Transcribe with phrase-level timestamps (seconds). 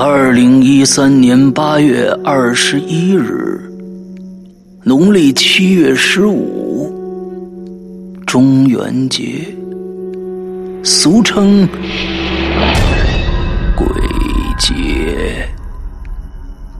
[0.00, 3.60] 二零一三年八月二十一日，
[4.84, 6.88] 农历七月十五，
[8.24, 9.44] 中元节，
[10.84, 11.66] 俗称
[13.74, 13.88] 鬼
[14.56, 15.44] 节。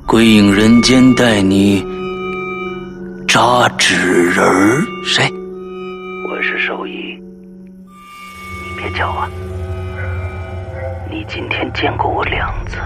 [0.07, 1.85] 鬼影人间带你
[3.27, 4.47] 扎纸人，
[5.05, 5.29] 谁？
[6.31, 7.21] 我是兽医，
[8.63, 9.29] 你别叫我！
[11.11, 12.77] 你今天见过我两次。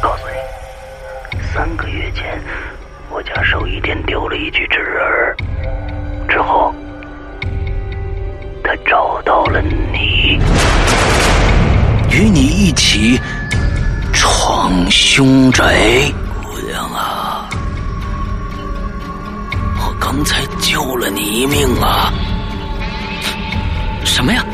[0.00, 2.42] 告诉你，三个月前
[3.10, 5.36] 我家兽医店丢了一具纸人，
[6.28, 6.74] 之后
[8.64, 10.40] 他找到了你，
[12.10, 13.20] 与你一起。
[14.12, 16.12] 闯凶宅，
[16.42, 17.48] 姑娘啊！
[19.78, 22.12] 我刚才救了你一命啊！
[24.04, 24.44] 什么呀？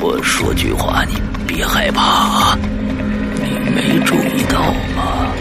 [0.00, 1.14] 我说句话，你
[1.46, 2.58] 别害怕啊！
[3.70, 5.32] 没注意到吗？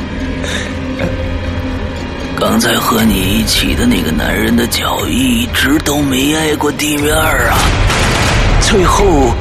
[2.40, 7.58] 刚才和你一起的那个男人的脚一直都没挨过地面啊！
[8.62, 9.34] 最后。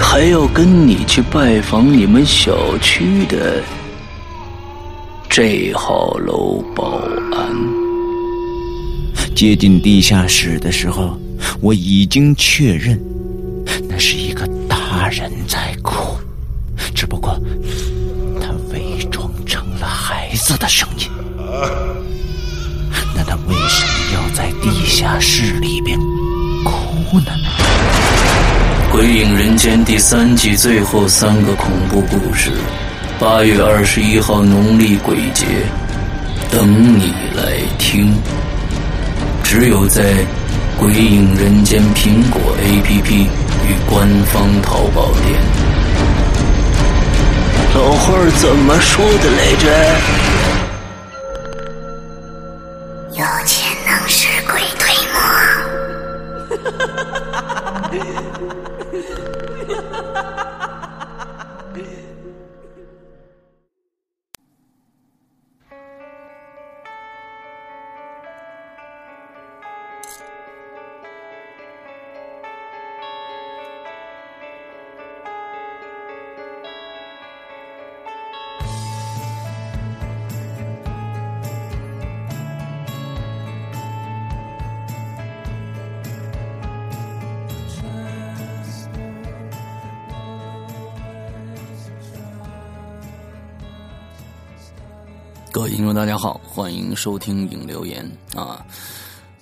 [0.00, 3.62] 还要跟你去拜访你们小区的
[5.28, 7.00] 这号楼保
[7.32, 7.54] 安。
[9.34, 11.18] 接近地下室的时候，
[11.60, 12.98] 我已经确认，
[13.88, 16.18] 那是一个大人在哭，
[17.02, 17.36] 只不过
[18.40, 21.10] 他伪装成了孩子的声音。
[23.12, 25.98] 那他为什么要在地下室里边
[26.62, 27.32] 哭呢？
[28.92, 32.52] 《鬼影人间》第三季最后三个恐怖故事，
[33.18, 35.44] 八月二十一号农历鬼节，
[36.52, 38.14] 等你来听。
[39.42, 40.14] 只有在
[40.78, 43.26] 《鬼影人间》苹果 APP
[43.66, 45.71] 与官方淘宝店。
[47.74, 50.31] 老话怎么说的来着？
[95.62, 98.66] 各位听众，大家好，欢迎收听影留言啊。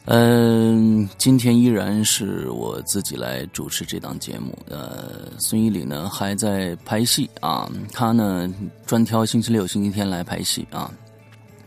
[0.04, 4.54] 嗯，今天依然是我自己来主持这档节目。
[4.69, 8.54] 呃，孙一礼呢还在拍戏啊，他呢
[8.84, 10.92] 专挑星期六、星期天来拍戏啊，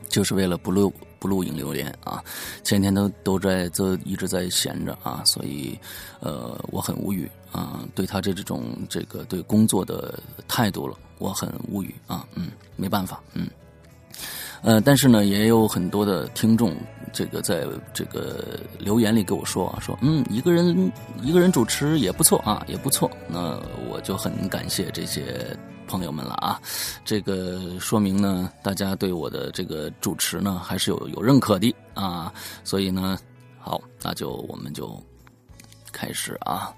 [0.07, 2.23] 就是为了不录不录影留言啊。
[2.63, 5.75] 前天都都在都一直在闲着啊，所以
[6.19, 13.49] 呃我很无语啊，对他这种这个对工作的态度了，我很无语啊，嗯，没办法，嗯。
[14.63, 16.73] 呃，但是呢，也有很多的听众，
[17.11, 20.89] 这个在这个留言里给我说啊，说嗯，一个人
[21.21, 23.11] 一个人主持也不错啊，也不错。
[23.27, 23.59] 那
[23.89, 26.61] 我就很感谢这些朋友们了啊，
[27.03, 32.33] 这个说明呢，大家对我的这个主持呢还是有有认可的啊。
[32.63, 33.19] 所以呢，
[33.59, 34.97] 好，那就我们就
[35.91, 36.73] 开始啊。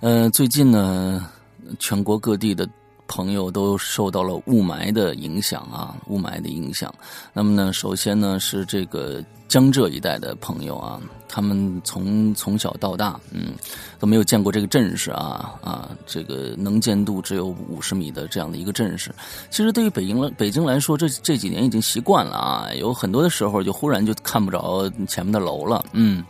[0.00, 1.30] 呃，最近呢，
[1.78, 2.66] 全国各地的。
[3.08, 6.94] 朋友都受到了雾霾的影响啊，雾霾的影响。
[7.32, 13.54] 那么呢，首先呢是这个江浙一带的朋友啊，他们从从小到大，嗯，
[13.98, 19.10] 都没有见过这个阵势啊啊，这个能见度只有五十米的这样的一个阵势。
[19.50, 26.22] 其实对于北京来北京来说，这这几年已经习惯了啊，有很多的时候就忽然就看不着前面的楼了，嗯。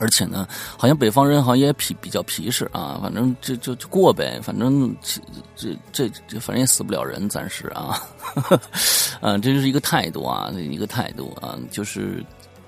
[0.00, 4.92] 而且呢，好像北方人好像也皮比较皮实啊，反正就就就过呗，反正
[5.54, 8.02] 这这这反正也死不了人，暂时啊，
[9.20, 12.24] 啊，这就是一个态度啊，一个态度啊，就是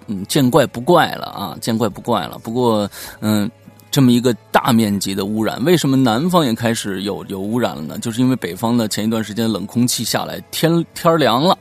[0.06, 2.38] 嗯，见怪不怪了啊，见怪不怪了。
[2.38, 2.88] 不过
[3.20, 3.50] 嗯，
[3.90, 7.98] 这么一个大面积的污染，为什么南方也开始有有污染了呢？
[7.98, 11.56] 就是因为北方呢前一段时间冷空气下来，天天凉了。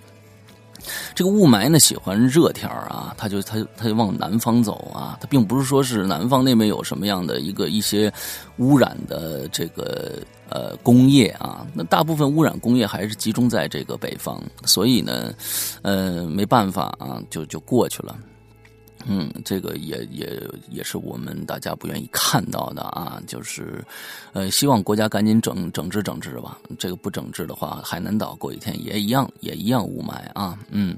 [1.14, 8.12] 这个雾霾呢，喜欢热天啊，它就它它就往南方走啊，它并不是说是南方那边有什么样的一个一些
[8.58, 10.20] 污染的这个
[10.50, 15.34] 呃工业啊，那大部分污染工业还是集中在这个北方，所以呢，
[15.82, 18.16] 呃，没办法啊，就就过去了。
[19.08, 23.84] 嗯，这个也也也是我们大家不愿意看到的啊，就是，
[24.34, 26.58] 呃，希望国家赶紧整整治整治吧。
[26.78, 30.58] 这个不整治的话，海南岛过几天也一样也一样雾霾啊。
[30.70, 30.98] 嗯，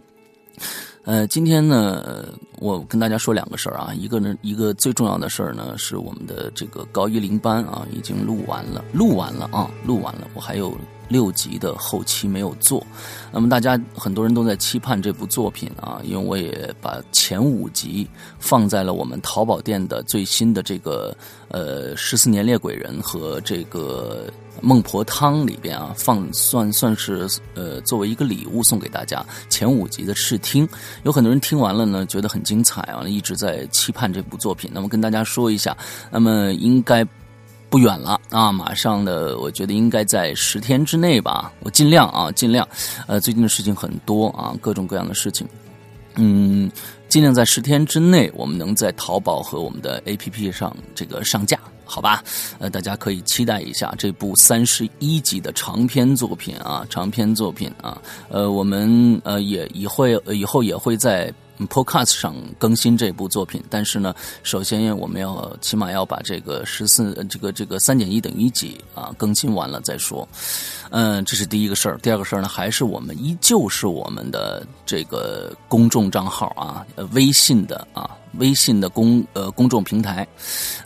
[1.06, 2.30] 呃，今天呢，
[2.60, 10.78] 我跟大家说两个事儿啊，一个呢，一个最重要的事儿呢，是我们的这个高一零班啊，已经录完了，录完了啊，录完了，我还有
[11.10, 12.82] 六集的后期没有做。
[13.34, 18.08] 那么大家很多人都在期盼这部作品啊，因为我也把前五集
[18.40, 21.14] 放在了我们淘宝店的最新的这个
[21.50, 30.68] 呃十四年猎鬼人和这个孟婆汤里边啊，放算算是呃作为一个礼物送给大家前五集的试听。
[31.04, 34.70] 有很多人听完了呢，觉得很精彩啊，一直在期盼这部作品。
[34.74, 35.76] 那么跟大家说一下，
[36.12, 37.06] 那么应该。
[37.70, 42.68] 不远了啊，马上的，我觉得应该在十天之内吧，我尽量啊，尽量。
[43.08, 45.48] 呃，最近的事情很多啊，各种各样的事情，
[46.14, 46.72] 嗯，
[47.10, 52.24] 尽量在十天之内，我们能在淘宝和我们的 APP 上这个上架，好吧？
[52.60, 61.34] 呃，大家可以期待一下这部三十一集的长篇作品啊，长篇作品啊，呃，我们呃也以会以后也会在。
[61.70, 70.28] Podcast 上更新这部作品，但是呢，首先我们要起码要把这个十四这个这个三减一等于几啊更新完了再说。
[70.90, 71.98] 嗯，这是第一个事儿。
[72.00, 78.10] 第二个事儿呢，还是我们依旧是我们的这个公众账号啊，微信的啊，
[78.40, 80.28] 微信的公呃公众平台。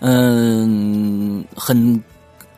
[0.02, 2.04] 嗯，很。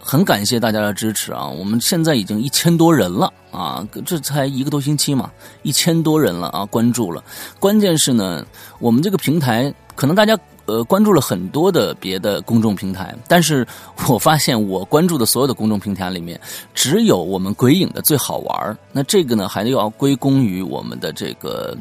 [0.10, 1.48] 很感谢大家的支持啊！
[1.48, 5.30] 我们现在已经一千多人了啊，这才一个多星期嘛，
[5.62, 7.24] 一千多人了啊，关注了。
[7.60, 8.44] 关键是呢，
[8.80, 10.36] 我们这个平台可能大家
[10.66, 13.64] 呃关注了很多的别的公众平台，但是
[14.08, 16.42] 我发现我关注的所有的公众平台里面，
[16.74, 21.78] 只有我们鬼影的最好玩那这个呢，还得要归功于我们的这个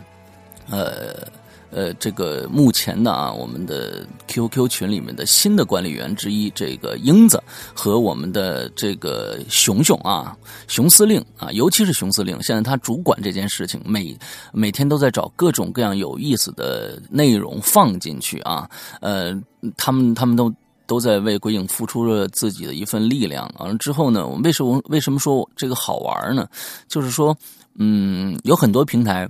[0.68, 1.26] 呃。
[1.70, 7.42] 呃，这个目前的啊，我们的 QQ 群里面的新的管理员之一，这个英子
[7.74, 10.36] 和我们的这个熊熊啊，
[10.66, 14.16] 熊司令啊，尤其是熊司令，现在他主管这件事情，每
[14.52, 18.68] 每天都在找各种各样有意思的内容放进去啊。
[19.00, 19.38] 呃，
[19.76, 20.50] 他们他们都
[20.86, 23.46] 都在为鬼影付出了自己的一份力量。
[23.58, 26.48] 完了之后呢，我们为什么为什么说这个好玩呢？
[26.88, 27.36] 就是说，
[27.74, 29.28] 嗯，有很多平台，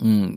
[0.00, 0.36] 嗯。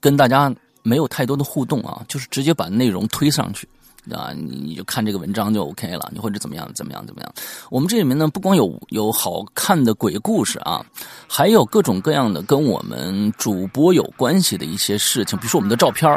[0.00, 3.68] 跟大家没有太多的互动啊，就是直接把内容推上去
[4.10, 7.30] 啊，你你就看这个文章就 OK 了，你或者怎么样怎么样怎么样。
[7.70, 10.82] 我们这里面呢，不光有有好看的鬼故事啊，
[11.28, 16.10] 还有各种各样的跟我们主播有关系的一些事情，比如说我们的照片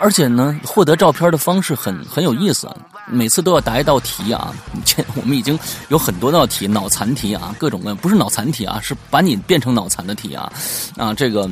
[0.00, 2.68] 而且呢，获得照片的方式很很有意思，
[3.06, 4.52] 每次都要答一道题啊。
[4.84, 5.56] 这我们已经
[5.90, 10.50] 有很多道题，脑残题啊，各种各样不是脑残题啊，是把你变成脑残的题啊
[10.96, 11.48] 啊，这个。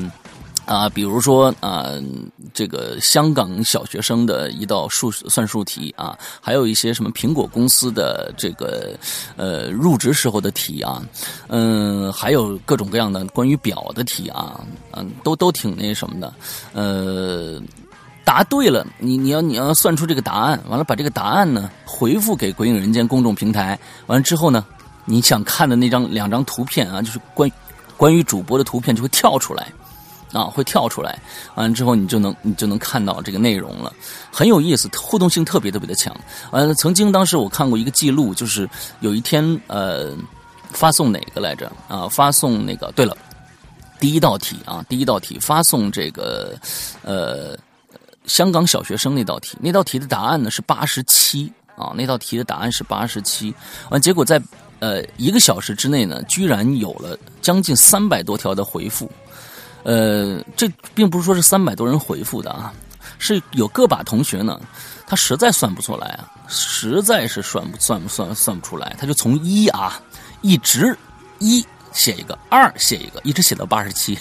[0.70, 1.90] 啊，比如说啊，
[2.54, 8.96] 这个香港小学生的一道数算术题啊，还有一些什么苹果公司的这个
[9.36, 11.02] 呃入职时候的题啊，
[11.48, 14.60] 嗯，还有各种各样的关于表的题啊，
[14.92, 16.32] 嗯，都都挺那什么的，
[16.72, 17.60] 呃，
[18.24, 23.76] 答对了，你你要你要算出这个答案，完了把这个答案呢回复给鬼影人间公众平台，
[24.06, 24.64] 完了之后呢，
[25.04, 27.50] 你想看的那张两张图片啊，就是关
[27.96, 29.66] 关于主播的图片就会跳出来。
[30.32, 31.18] 啊，会跳出来，
[31.56, 33.92] 完了之后你就能你就能看到这个内容了，
[34.30, 36.14] 很有意思，互动性特别特别的强。
[36.52, 38.68] 完了，曾经当时我看过一个记录，就是
[39.00, 40.14] 有一天呃，
[40.70, 42.06] 发送哪个来着啊？
[42.08, 43.16] 发送那个对了，
[43.98, 46.54] 第一道题啊，第一道题发送这个
[47.02, 47.58] 呃
[48.26, 53.52] 香港小学生那道题，那道题的答案呢是八十七啊，那道题的答案是八十七，
[53.90, 54.40] 完结果在
[54.78, 59.10] 呃一个小时之内呢，居然有了将近三百多条的回复。
[59.82, 62.72] 呃，这并不是说是三百多人回复的啊，
[63.18, 64.60] 是有个把同学呢，
[65.06, 70.00] 他实在算不出来啊，实在是算不算不算算不出来，他就从一啊
[70.42, 70.96] 一直
[71.38, 74.18] 一写一个，二写一个，一直写到八十七，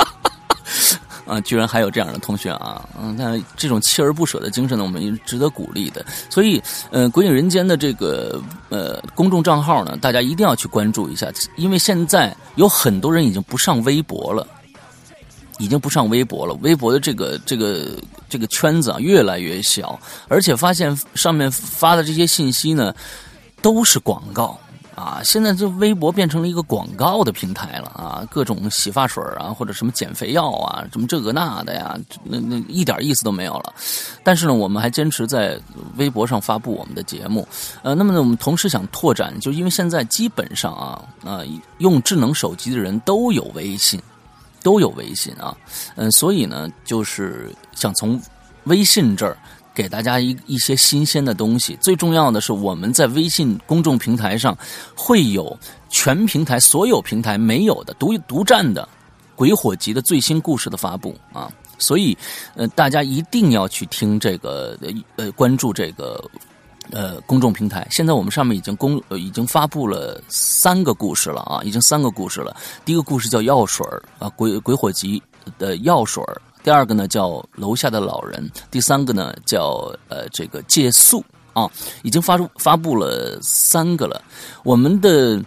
[1.26, 6.04] 啊，居然还有这样的同学啊，嗯，那这种锲而不舍的精神呢，我们也值得鼓励的。
[6.30, 14.46] 所以，呃，鬼影人间的这个呃公众账号呢，大家一定要去关注一下，因为现在有很多人已经不上微博了。
[15.58, 17.98] 已经不上微博了，微博的这个这个
[18.28, 19.98] 这个圈子啊越来越小，
[20.28, 22.94] 而且发现上面发的这些信息呢
[23.60, 24.58] 都是广告
[24.94, 25.20] 啊！
[25.24, 28.26] 现在这微博变成了一个广告的平台了啊！
[28.30, 33.72] 各种洗发水啊，或者什么减肥药啊，什么这个那的呀，那那一点意思都没有了。
[34.24, 35.56] 但是呢，我们还坚持在
[35.96, 37.46] 微博上发布我们的节目。
[37.82, 41.42] 呃，那么呢，我们同时想拓展，就因为现在基本上啊啊，
[41.78, 44.00] 用智能手机的人都有微信。
[44.62, 45.56] 都有微信啊，
[45.96, 48.20] 嗯，所以呢，就是想从
[48.64, 49.36] 微信这儿
[49.74, 51.76] 给大家一一些新鲜的东西。
[51.80, 54.56] 最重要的是，我们在微信公众平台上
[54.94, 55.56] 会有
[55.88, 58.88] 全平台所有平台没有的独独占的
[59.36, 61.50] 鬼火集的最新故事的发布啊。
[61.80, 62.18] 所以，
[62.56, 64.76] 呃，大家一定要去听这个，
[65.14, 66.20] 呃，关注这个，
[66.90, 67.86] 呃，公众平台。
[67.90, 72.56] 现在我们上面已经公，呃，已经发布了三个故事了啊，已经三个故事了。
[72.84, 73.86] 第一个故事叫药水
[74.18, 75.22] 啊，鬼鬼火集
[75.58, 76.22] 的药水
[76.62, 81.70] 第二个呢叫楼下的老人，第三个呢叫呃这个借宿啊，
[82.02, 84.22] 已经发出发布了三个了。
[84.62, 85.42] 我们的。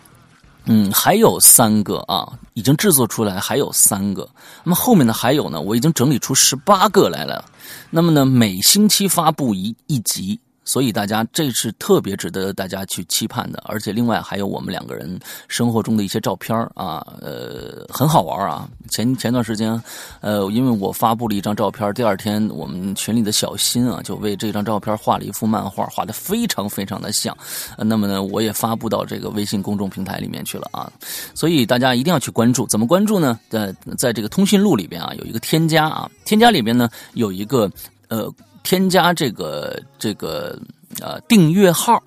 [0.66, 4.30] 嗯，还有三个啊，已经制作出来，还有三个。
[4.64, 5.12] 那么后面呢？
[5.12, 5.60] 还有呢？
[5.60, 7.44] 我已经整理出十八个来了。
[7.90, 10.40] 那么呢，每星期发布一一集。
[10.72, 18.70] 所以大家这是特别值得大家去期盼的，而且另外还有我们两个人生活中的一些照片啊，呃，很好玩啊。
[18.90, 19.78] 前前段时间，
[20.22, 27.38] 呃，因为我发布了一张照片，第二天我们群里的小新啊，就为这张照片画了一幅漫画，画的非常非常的像。
[27.76, 30.90] 那么呢，我也发布到这个微信公众平台里面去了啊。
[31.36, 33.38] 所以大家一定要去关注，怎么关注呢？
[33.50, 37.70] 在在这个通讯录里边啊，有一个添加啊，添加里边呢有一个
[38.08, 38.34] 呃。
[38.64, 40.58] 添加这个这个
[41.00, 42.02] 呃订阅号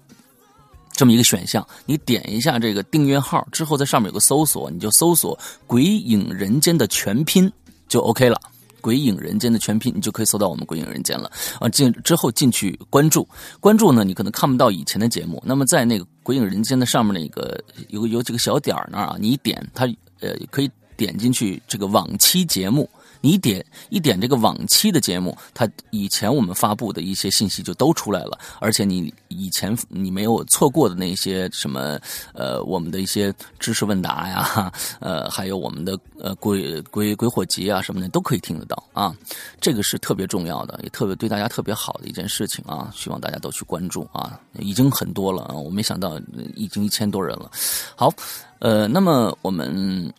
[0.93, 7.53] 这么一个选项，你点一下这个订阅号之后，在上面有个搜索，你就搜索“鬼影人间”的全拼
[7.89, 8.41] 就 OK 了。
[8.81, 11.69] “鬼影人间”的全拼，你就可以搜到我们“鬼影人间”了啊。
[11.69, 13.27] 进之后进去关注，
[13.59, 15.43] 关注呢，你可能看不到以前的节目。
[15.45, 17.59] 那么在那个“鬼影人间”的上面那个
[17.89, 19.87] 有有几个小点那儿啊，你一点它
[20.21, 22.89] 呃可以点进去这个往期节目。
[23.25, 31.99] 你点一点这个往期的节目，它以前我们发布的一些信息就都出来了，而且你以前你没有错过的那些什么
[32.35, 39.17] 呃，我们的一些知识问答呀， 呃，还有我们的呃鬼鬼鬼火集啊什么的都可以听得到啊，
[39.59, 46.21] 这个是特别重要的，也特别对大家特别好的一件事情啊，希望大家都去关注啊，已经很多了啊，我没想到
[46.55, 47.51] 已经一千多人了，
[47.97, 48.13] 好，
[48.59, 50.13] 呃，那么我们。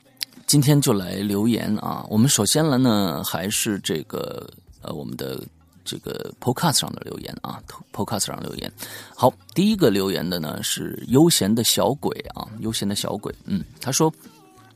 [0.47, 2.05] 今天就来留言啊！
[2.07, 4.47] 我们首先来呢，还是这个
[4.81, 5.41] 呃，我们的
[5.83, 7.59] 这个 Podcast 上的留言啊
[7.91, 8.71] ，Podcast 上留言。
[9.15, 14.13] 好，第一个留言的呢是悠闲的小鬼啊，悠闲的小鬼，嗯，他说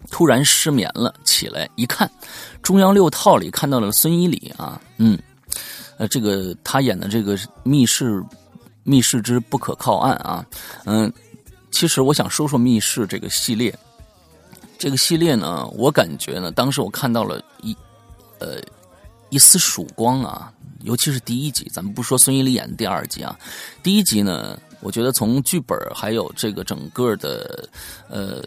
[0.09, 2.09] 突然失眠了，起来一看，
[2.63, 5.17] 中央六套里看到了孙一礼啊，嗯，
[5.97, 8.23] 呃，这个他演的这个密室
[8.83, 10.43] 密室之不可靠案啊，
[10.85, 11.13] 嗯，
[11.69, 13.71] 其实我想说说密室这个系列。
[14.79, 17.75] 这个系列呢，我感觉呢，当时我看到了一，
[18.39, 18.61] 呃，
[19.29, 23.37] 一丝曙光啊，尤其是第一集，咱们不说孙一礼演的第二集啊，
[23.83, 27.67] 第一集呢，我觉得从剧本还有这个整个的
[28.07, 28.41] 呃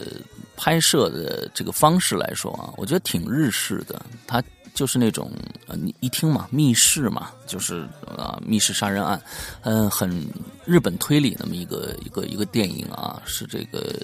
[0.57, 5.31] 拍摄的这个方式来说啊，我觉得挺日式的，它就是那种，
[5.75, 7.87] 你一听嘛，密室嘛，就是
[8.17, 9.21] 啊，密室杀人案，
[9.65, 10.27] 嗯，很
[10.65, 13.95] 日本推理那么一个一个一个电影啊，是这个。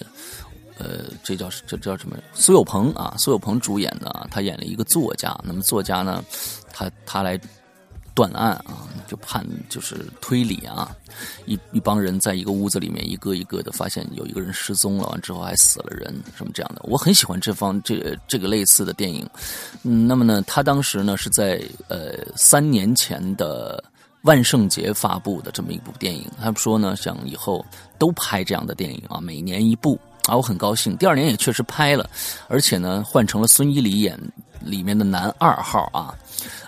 [0.78, 2.16] 呃，这叫这叫什么？
[2.32, 5.36] 苏有朋啊，苏有朋主演的，他演了一个作家。
[5.42, 6.24] 那么作家呢，
[6.72, 7.38] 他他来
[8.14, 10.96] 断案啊，就判就是推理啊，
[11.46, 16.80] 一一帮人在一个屋子里面，一个一个的发现有一个人失踪了，完之后还死了人，什么这样的。
[16.84, 19.28] 我很喜欢这方这这个类似的电影。
[19.82, 23.82] 嗯，那么呢，他当时呢是在呃三年前的
[24.22, 26.24] 万圣节发布的这么一部电影。
[26.38, 27.64] 他们说呢，想以后
[27.98, 29.98] 都拍这样的电影啊，每年一部。
[30.28, 32.08] 啊，我很高兴，第二年也确实拍了，
[32.48, 34.20] 而且呢，换成了孙一礼演
[34.60, 36.14] 里面的男二号啊，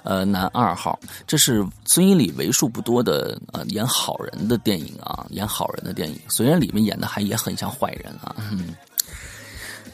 [0.02, 8.74] 呃，男二号，这是孙一礼为数不多的呃演好人的电影啊，演好人的电影，虽然里面演的还也很像坏人啊，嗯，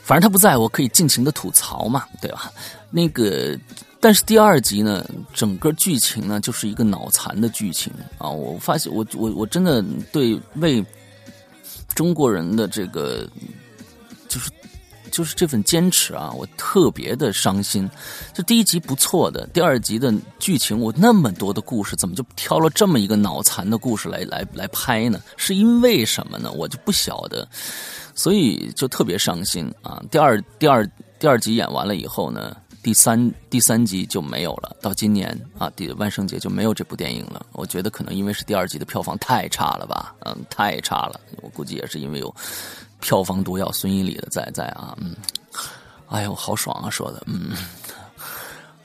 [0.01, 2.53] 反正他不在我可以尽情的吐槽嘛，对吧？
[2.89, 3.59] 那个，
[4.01, 5.05] 但是第二集呢，
[5.35, 9.83] 整个剧情呢就是一个脑残的剧情啊，我发现我我我真的
[10.13, 10.85] 对为。
[11.95, 13.27] 中国人的这个，
[15.17, 17.89] 就是这份坚持啊，我特别的伤心。
[18.35, 25.19] 就第一集不错的，第二集的剧情，我那么多的故事，怎么就挑了这么一个脑残的故事来来来拍呢？
[25.39, 26.53] 是因为什么呢？
[26.53, 27.49] 我就不晓得，
[28.15, 30.03] 所以就特别伤心啊。
[30.11, 30.87] 第二第二
[31.19, 32.55] 第二集演完了以后呢？
[32.83, 37.45] 第三第三集就没有了，到今年啊，第万圣节就没有这部电影了。
[37.51, 41.19] 我觉得可能因为是第二集的票房太差了吧，嗯，太差了。
[41.43, 42.33] 我估计也是因为有
[43.01, 45.15] 票房毒药孙一礼的在在啊，嗯，
[46.09, 47.51] 哎呦，好爽啊，说的，嗯，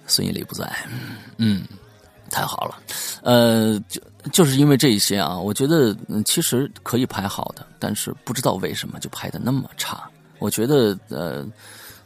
[0.08, 0.72] 孙一礼不在，
[1.38, 1.66] 嗯，
[2.30, 2.80] 太好了，
[3.24, 4.02] 呃，就
[4.32, 10.10] 就是因为这些啊，我觉得其实可以拍好的，但是不知道为什么就拍的那么差。
[10.40, 11.46] 我觉得呃。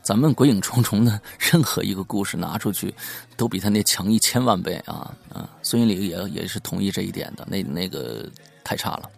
[0.06, 2.94] 咱们鬼影重重的任何一个故事拿出去，
[3.36, 5.50] 都比他那强一千万倍啊啊！
[5.64, 8.30] 孙一礼也也是同意这一点的，那那个
[8.64, 9.10] 太差了。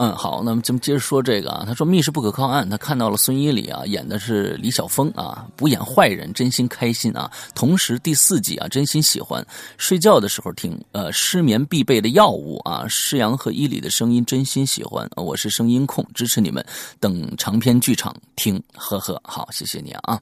[0.00, 1.64] 嗯，好，那么咱们接着说这个啊。
[1.66, 7.28] 他说《密室不可靠案》，他看到了孙一礼啊演的是李晓峰啊，不演坏人，真心开心啊。
[7.52, 9.44] 同时第四季啊，真心喜欢，
[9.76, 12.86] 睡觉的时候听，呃，失眠必备的药物啊。
[12.88, 16.64] 施阳和伊里的声音真心喜欢，我是声音控，支持你们，
[17.00, 20.20] 等长篇剧场听，呵呵，好，谢谢你啊。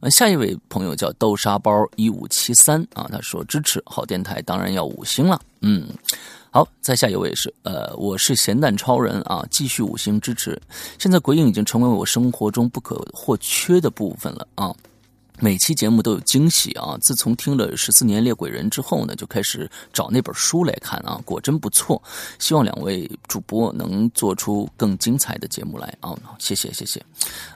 [0.00, 5.88] 呃，下一位朋友叫豆沙包一五七三啊，他说支持好电台，当然要五星了，嗯。
[6.56, 10.58] 好，再下一位是呃，我是咸蛋超人啊，继续五星支持。
[10.98, 14.74] 现在鬼影已经成为我生活中不可或缺的部分了啊，
[15.38, 16.96] 每期节目都有惊喜啊。
[16.98, 22.02] 自从听了十四年猎鬼人之后呢，就开始找那本书来看啊，果真不错。
[22.38, 27.04] 希望两位主播能做出更精彩的节目来啊，谢谢谢谢。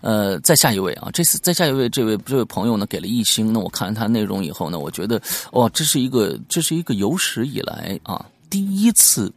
[0.02, 5.18] 呃，再下一位啊，这次再下一位这位这位朋友呢给了一星，那我看了他内容以后呢，我觉得
[5.52, 8.22] 哇，这是一个这是一个有史以来啊。
[8.50, 9.32] 第一次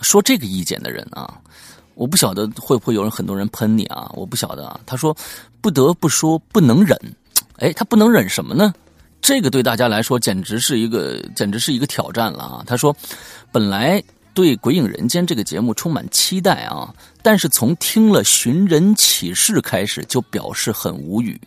[0.00, 1.38] 说这个意见的人啊，
[1.94, 4.80] 我不晓得会不会有人很多人喷你啊，我不晓得啊。
[4.86, 5.14] 他说
[5.60, 6.96] 不得不说不能忍，
[7.58, 8.72] 哎，他不能忍什么呢？
[9.20, 12.64] 这个对大家来说简直是一个简直是一个挑战了啊。
[12.66, 12.94] 他说
[13.50, 14.02] 本来
[14.32, 21.40] 对《鬼影人间》这个节目充满期待啊，但是从听了《寻人启事》开始就表示很无语。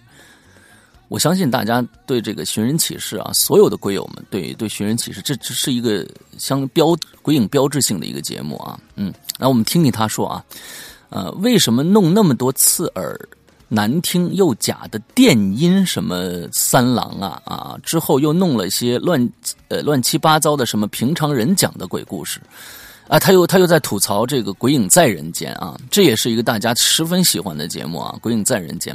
[1.09, 6.05] 我相信大家对这个寻人启事啊，所有的鬼友们对对寻人启事，这这是一个
[6.37, 8.77] 相标鬼影标志性的一个节目啊。
[8.95, 10.43] 嗯，那我们听听他说啊，
[11.09, 13.17] 呃，为什么弄那么多刺耳、
[13.69, 17.77] 难听又假的电音什么三郎啊啊？
[17.83, 19.29] 之后又弄了一些乱
[19.69, 22.41] 呃乱七八糟的什么平常人讲的鬼故事
[23.07, 23.17] 啊？
[23.17, 28.93] 他又他又在吐槽这个《鬼影在人间》啊，这也是一个大家十分喜欢的节目啊，《鬼影在人间》。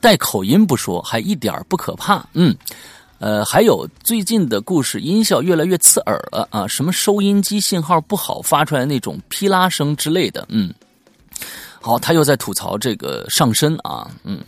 [0.00, 2.24] 带口音不说，还一点不可怕。
[2.34, 2.54] 嗯，
[3.18, 10.46] 呃，还有最近的故事音效越来越刺耳了啊，什么收音机信号不好发出来那种噼啦声之类的。
[10.50, 10.72] 嗯，
[11.80, 14.40] 好，他又在吐槽这个上身啊，嗯，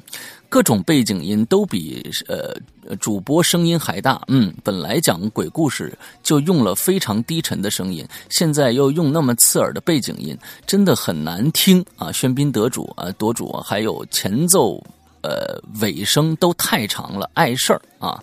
[0.49, 2.55] 各种背景音都比呃
[2.97, 4.21] 主播声音还大。
[4.29, 12.09] 嗯，本来讲鬼故事就用了非常低沉的声音，现在又用那么刺耳的背景音，真的很难听啊。
[12.09, 14.81] 喧宾得主啊，夺主啊还有前奏。
[15.23, 18.23] 呃，尾声都太长了，碍事儿啊。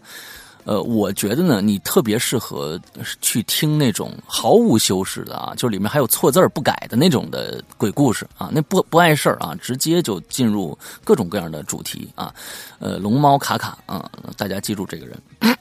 [0.63, 2.79] 呃，我觉得呢，你特别适合
[3.21, 12.33] 去听那种毫无修饰的啊，就里面还有错字儿不改的那种的鬼故事啊，那不不碍事儿啊，直接就进入各种各样的主题啊。
[12.79, 15.21] 呃，龙猫卡卡啊，大家记住这个人。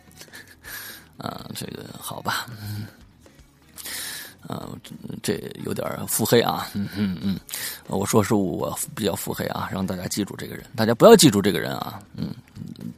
[1.18, 2.46] 啊，这个好吧。
[4.46, 4.68] 啊，
[5.22, 7.40] 这有点腹黑啊，嗯嗯嗯，
[7.86, 12.34] 我说是我比较腹黑啊，让大家记住这个人，大家不要记住这个人啊，嗯，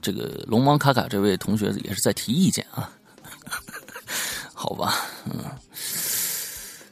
[0.03, 2.91] 这个龙王卡卡这位同学也是在提意见啊，
[4.53, 4.95] 好吧，
[5.27, 5.45] 嗯，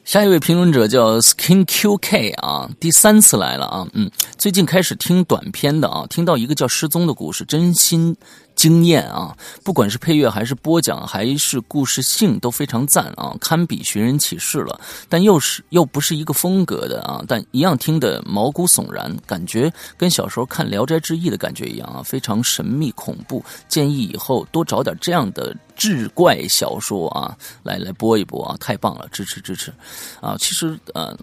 [0.05, 8.17] 下一位评论者叫 Skin QK 啊，第三次来了啊，嗯，最近开始听短片的啊，听到一个叫失踪的故事，真心。
[8.55, 9.37] 惊艳啊！
[9.63, 14.81] 不管是配乐还是播讲，还是故事性都非常赞啊，堪比寻人启事了。
[15.09, 23.45] 但又是又不是一个风格的啊，但一样听得毛骨悚然，感觉跟小时候看《聊斋志异》的感觉一样啊，非常神秘恐怖。
[23.69, 29.73] 建议以后多找点这样的志怪小说啊，来来播一播啊，太棒了，支持支持
[30.21, 30.37] 啊！
[30.39, 31.17] 其实嗯。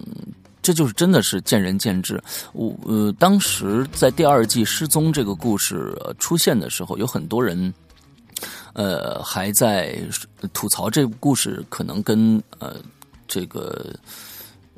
[0.62, 2.22] 这就是真的是见仁见智。
[2.54, 7.74] 我呃，当时在第二季失踪这个故事出现的时候，有很多人，
[8.74, 9.98] 呃，还在
[10.54, 12.76] 吐槽这个故事可能跟呃
[13.28, 13.94] 这个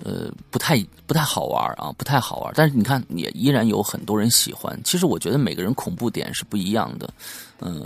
[0.04, 2.54] 呃不太不太好玩啊，不太好玩。
[2.56, 4.80] 但是你看，也依然有很多人喜欢。
[4.86, 7.14] 其实我觉得每个人恐怖点是不一样的。
[7.60, 7.86] 嗯，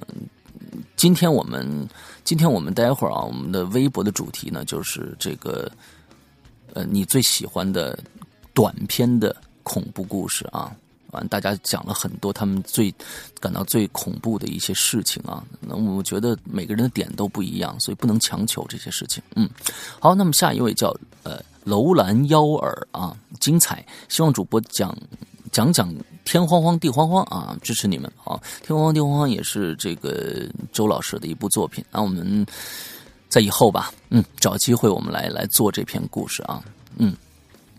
[0.95, 1.87] 今天我们
[2.23, 5.71] 今天我们待会儿啊，我们的微博的主题呢，就是这个。
[6.77, 7.97] 呃，你最喜欢的
[8.53, 10.71] 短篇的恐怖故事啊？
[11.09, 12.93] 完，大家讲了很多他们最
[13.39, 15.43] 感到最恐怖的一些事情啊。
[15.59, 19.23] 那我觉得每个人的点都不一样，所以不能强求这些事情。
[19.35, 19.49] 嗯，
[19.99, 24.95] 好，那么下一位叫呃楼兰幺耳啊，精彩，希望主播讲
[25.51, 25.91] 讲讲
[26.25, 28.39] 天荒荒地荒荒啊，支持你们啊！
[28.61, 32.45] 天荒荒地荒荒也是这个周老师的一部作品那我们。
[33.29, 36.63] 在以后吧，嗯，找机会我们来来做这篇故事啊，
[36.97, 37.15] 嗯，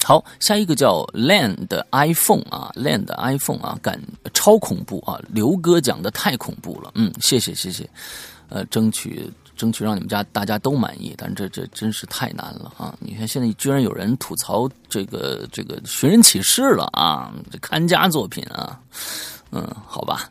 [0.05, 4.01] 好，下一个叫 Land iPhone 啊，Land iPhone 啊，感
[4.35, 7.89] 超恐怖啊，刘哥讲的太恐怖了，嗯，谢谢谢谢，
[8.49, 12.95] 呃，争取争取让你们家大家都满意，但这这真是太难了啊！
[13.01, 18.79] 你看现在居然有人吐槽这个这个寻人启事了啊，这看家作品啊，
[19.51, 20.31] 嗯，好吧。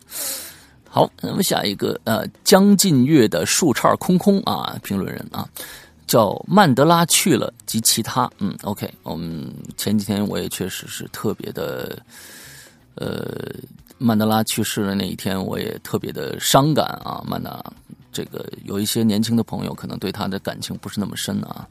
[0.98, 5.48] 好，那么下一个呃，江近月的树杈空空啊，评论人啊，
[6.08, 8.28] 叫曼德拉去了及其他。
[8.40, 12.02] 嗯，OK，我们前几天我也确实是特别的，
[12.96, 13.54] 呃，
[14.00, 17.24] 曼德拉去世的那一天，我也特别的伤感啊。
[17.28, 17.64] 曼达
[18.12, 21.68] 这个有一些年轻的朋友可能对他的感情不是那么深啊。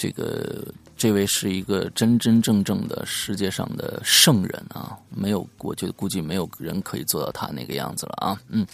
[0.00, 8.40] 这个这位是一个真真正正的世界上的圣人啊，没有，我觉得估计没有人可以做到他那个样子了啊。
[8.48, 8.66] 嗯，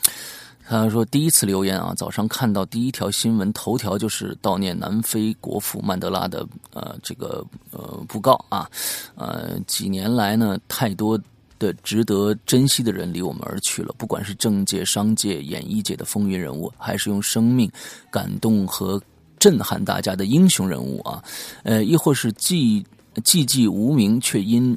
[0.65, 8.71] 他说第一次留言啊，早上看到第一条新闻头条就是悼念南非国父曼德拉的呃这个呃布告啊，
[9.17, 11.21] 呃几年来呢，太多
[11.59, 17.69] 的值得珍惜的人离我们而去了，不管是政界、商界、演艺界的风云人物，还是用生命
[18.13, 19.03] 感动和。
[19.47, 21.23] 震撼大家的英雄人物啊，
[21.63, 22.85] 呃，亦或是寂
[23.23, 24.77] 寂寂无名却因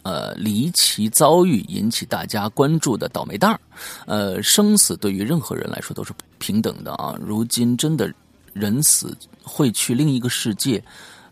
[0.00, 3.60] 呃离奇遭遇引起大家关注的倒霉蛋儿，
[4.06, 7.14] 呃，生死对于任何人来说都是平等的啊。
[7.20, 8.10] 如今真的
[8.54, 10.82] 人死会去另一个世界，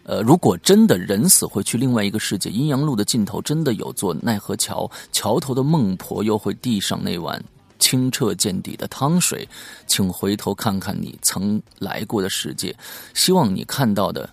[0.03, 7.43] 呃，如果真的人死会去另外一个世界，阴阳路的尽头真的有座奈何桥，桥头的孟婆又会递上那碗。
[7.79, 9.49] 清澈见底的汤水，
[9.87, 12.77] 请回头看看你曾来过的世界。
[13.15, 14.29] 希望你看到的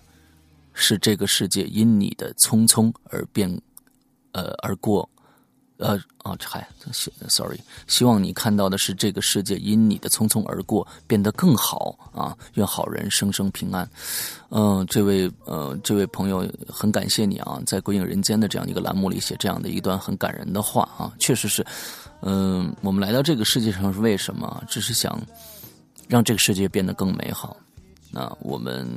[0.72, 3.50] 是这个世界因你的匆匆而变，
[4.32, 5.08] 呃而过，
[5.78, 6.68] 呃啊，嗨
[7.28, 12.36] ，sorry，希望你看到的是这个世界因你的匆匆而过变得更好啊！
[12.54, 13.88] 愿好人生生平安。
[14.50, 21.64] 嗯，这位呃，这位朋友很感谢你啊，在《鬼影人间》的这样一个栏目里写这样的一段很感人的话啊，确实是。
[22.22, 24.62] 嗯，我们来到这个世界上是为什么？
[24.66, 25.20] 只是想
[26.08, 27.56] 让这个世界变得更美好。
[28.10, 28.88] 那我们，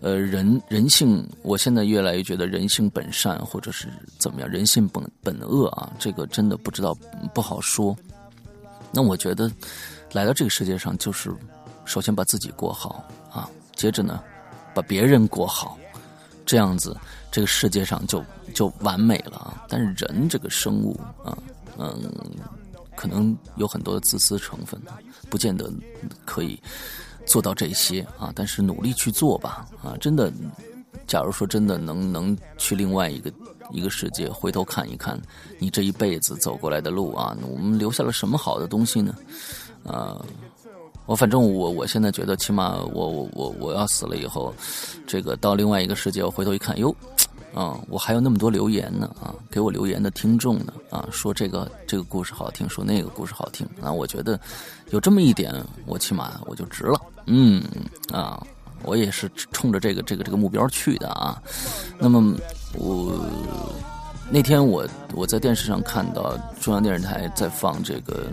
[0.00, 6.96] 呃，人人性，我现在越来越觉得人性本善，或者是怎么样，人性本本恶啊，这个真的不知道
[7.34, 7.94] 不好说。
[8.90, 9.50] 那我觉得
[10.12, 11.30] 来到这个世界上，就是
[11.84, 14.22] 首先把自己过好啊，接着呢，
[14.74, 15.76] 把别人过好，
[16.46, 16.96] 这样子
[17.30, 19.64] 这个世界上就就完美了啊。
[19.68, 21.36] 但是人这个生物啊。
[21.78, 22.12] 嗯，
[22.96, 24.80] 可能有很多的自私成分，
[25.30, 25.72] 不见得
[26.24, 26.60] 可以
[27.24, 28.32] 做到这些啊。
[28.34, 29.96] 但是努力去做吧啊！
[30.00, 30.32] 真的，
[31.06, 33.32] 假如说真的能能去另外一个
[33.70, 35.20] 一个世界，回头看一看
[35.60, 39.14] 你这一辈子走过来的路啊，我们留下了什么好的东西呢？
[39.84, 40.20] 啊，
[41.06, 44.52] 我反正我我现在觉得，起码我我我我要死了以后，
[45.06, 46.92] 这个到另外一个世界，我回头一看，哟。
[47.54, 54.38] 啊，我还有那么多留言呢啊，给我留言的听众呢啊，说这个这个故事好听，说那个故事好听啊，我觉得
[54.90, 55.54] 有这么一点，
[55.86, 57.62] 我起码我就值了，嗯
[58.12, 58.40] 啊，
[58.82, 61.42] 我也是冲着这个这个这个目标去的啊，
[61.98, 62.34] 那么
[62.74, 63.12] 我。
[64.30, 68.26] 那天我我在电视上看到中央电视台在放这个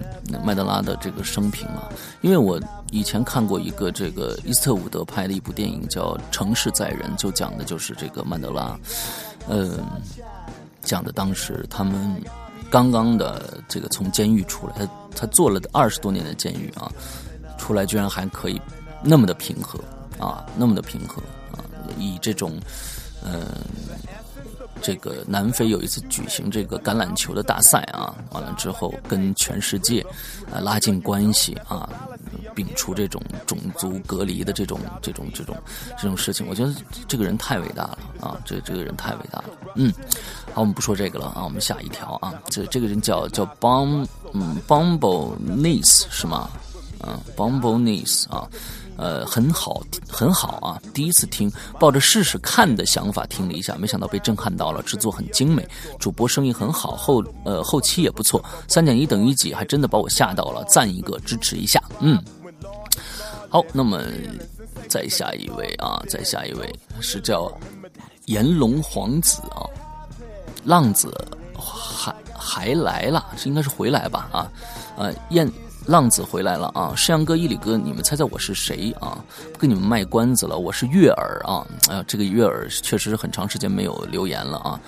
[0.44, 1.88] 麦德拉的这个生平啊，
[2.22, 2.60] 因为我
[2.92, 8.78] 以前看过一个这个伊斯特伍德拍的一部电影叫《城市在人》，就讲的就是这个曼德拉，
[9.48, 9.80] 嗯，
[10.82, 12.22] 讲的当时他们
[12.70, 16.92] 刚刚的这个从监狱出来，他他坐了二十多年的监狱啊，
[17.58, 18.62] 出来居然还可以
[19.02, 19.80] 那么的平和
[20.20, 21.22] 啊，那么的平和
[21.54, 21.64] 啊，
[21.98, 22.60] 以这种
[23.24, 23.48] 嗯。
[24.86, 30.06] 这个南非有一次举行这个橄榄球的大赛啊，完了之后跟全世界
[30.54, 31.90] 啊拉近关系啊，
[32.56, 35.58] 摒除这种种族隔离的这种这种这种
[35.98, 36.72] 这种事情，我觉得
[37.08, 39.46] 这个人太伟大了啊，这这个人太伟大了。
[39.74, 39.92] 嗯，
[40.54, 46.48] 好，我们不说这个了啊，我们下一条啊，这这个人叫叫 Bum 嗯 Bumble Niece 是吗？
[47.00, 48.48] 嗯，Bumble Niece 啊。
[48.98, 50.82] 呃，很好，很好啊！
[50.94, 54.82] 第一次听，抱着试试看的想法听了一下，没想到被震撼到了。
[54.84, 55.68] 制作很精美，
[56.00, 58.44] 主播声音很好，后呃后期也不错。
[58.68, 59.54] 三减一等于几？
[59.54, 61.84] 还真的把我吓到了，赞一个，支持一下。
[62.00, 62.18] 嗯，
[63.50, 64.02] 好，那么
[64.88, 67.52] 再下一位啊，再下一位是叫
[68.26, 69.68] 炎龙皇子啊，
[70.64, 71.14] 浪子
[71.54, 74.30] 还还来了，这应该是回来吧？
[74.32, 74.52] 啊，
[74.98, 75.52] 呃，燕。
[75.88, 76.94] 浪子回来了啊！
[76.96, 79.24] 山羊哥、伊里哥，你们猜猜我是谁啊？
[79.54, 81.66] 不跟你们卖关子了，我是悦耳啊！
[81.90, 84.80] 哎呀，这个悦耳确实很长时间没有留言了啊。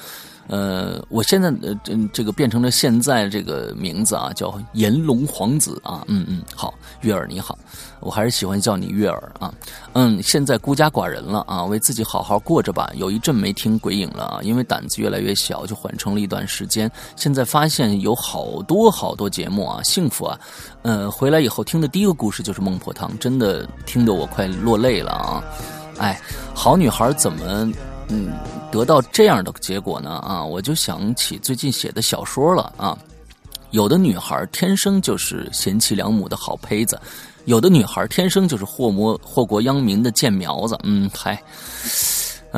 [0.48, 6.04] 呃，我现在呃这这个变成了现在这个名字啊，叫炎龙皇子啊。
[6.08, 7.58] 嗯嗯，好，月儿你好。
[8.00, 9.54] 我还是喜欢叫你月儿啊，
[9.94, 12.92] 嗯，现在孤家寡人了啊，为自己好好过着吧。
[12.96, 16.90] 有一阵没听鬼影了啊，因为胆子越来越小，就缓冲了一段时间。
[17.16, 20.40] 现在发现有好多好多节目啊，幸福啊。
[20.84, 25.44] 呃，回来以后听的第一个故事就是孟婆汤，真的听得我快落泪了啊。
[25.98, 26.22] 哎，
[26.54, 27.70] 好女孩怎么
[28.10, 28.34] 嗯
[28.72, 30.12] 得到这样的结果呢？
[30.26, 32.98] 啊，我就想起最近写的小说了啊。
[33.72, 37.00] 有的女孩天生就是贤妻良母的好胚子，
[37.46, 40.78] 有的女孩天生就是祸国祸国殃民的贱苗子。
[40.84, 41.42] 嗯，嗨。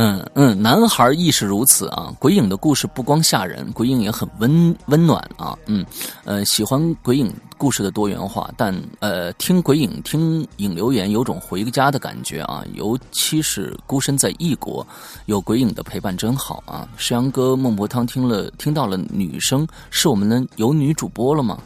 [0.02, 2.10] 嗯嗯，男孩亦是如此啊！
[2.20, 5.58] 鬼影的故事不光吓人，鬼影也很温温暖啊。
[5.66, 5.86] 嗯，
[6.24, 12.64] 呃，喜欢鬼影故事的多元化，但呃，听鬼影听影留言有种回家的感觉啊！
[12.76, 14.88] 尤其是孤身在异国，
[15.26, 16.88] 有鬼影的陪伴真好啊！
[16.96, 21.60] 石阳哥孟婆汤听了听到了女生，是我们的有女主播了吗？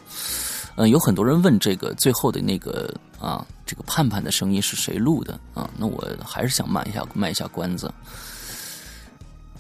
[0.76, 2.92] 嗯，有很多人问这个最后的那个
[3.24, 5.70] 啊，这个盼盼的声音是谁录的啊？
[5.78, 7.90] 那我还是想卖一下卖一下关子，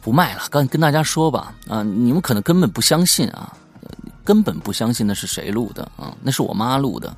[0.01, 3.55] 不卖了，跟跟大家说吧啊，你们可能根本不相信啊，
[4.25, 6.13] 根本不相信那是谁录的啊？
[6.21, 7.15] 那是我妈录的，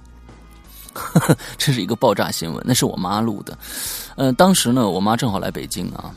[1.57, 3.57] 这是一个爆炸新闻，那是我妈录的。
[4.15, 6.13] 嗯，当时呢，我妈正好来北京啊，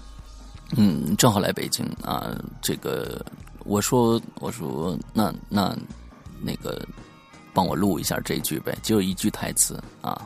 [0.77, 3.25] 嗯，正好来北京啊，这个
[3.65, 5.75] 我说我说那那
[6.43, 6.87] 那个。
[7.53, 10.21] 帮我录一下这句呗，只有一句台词啊。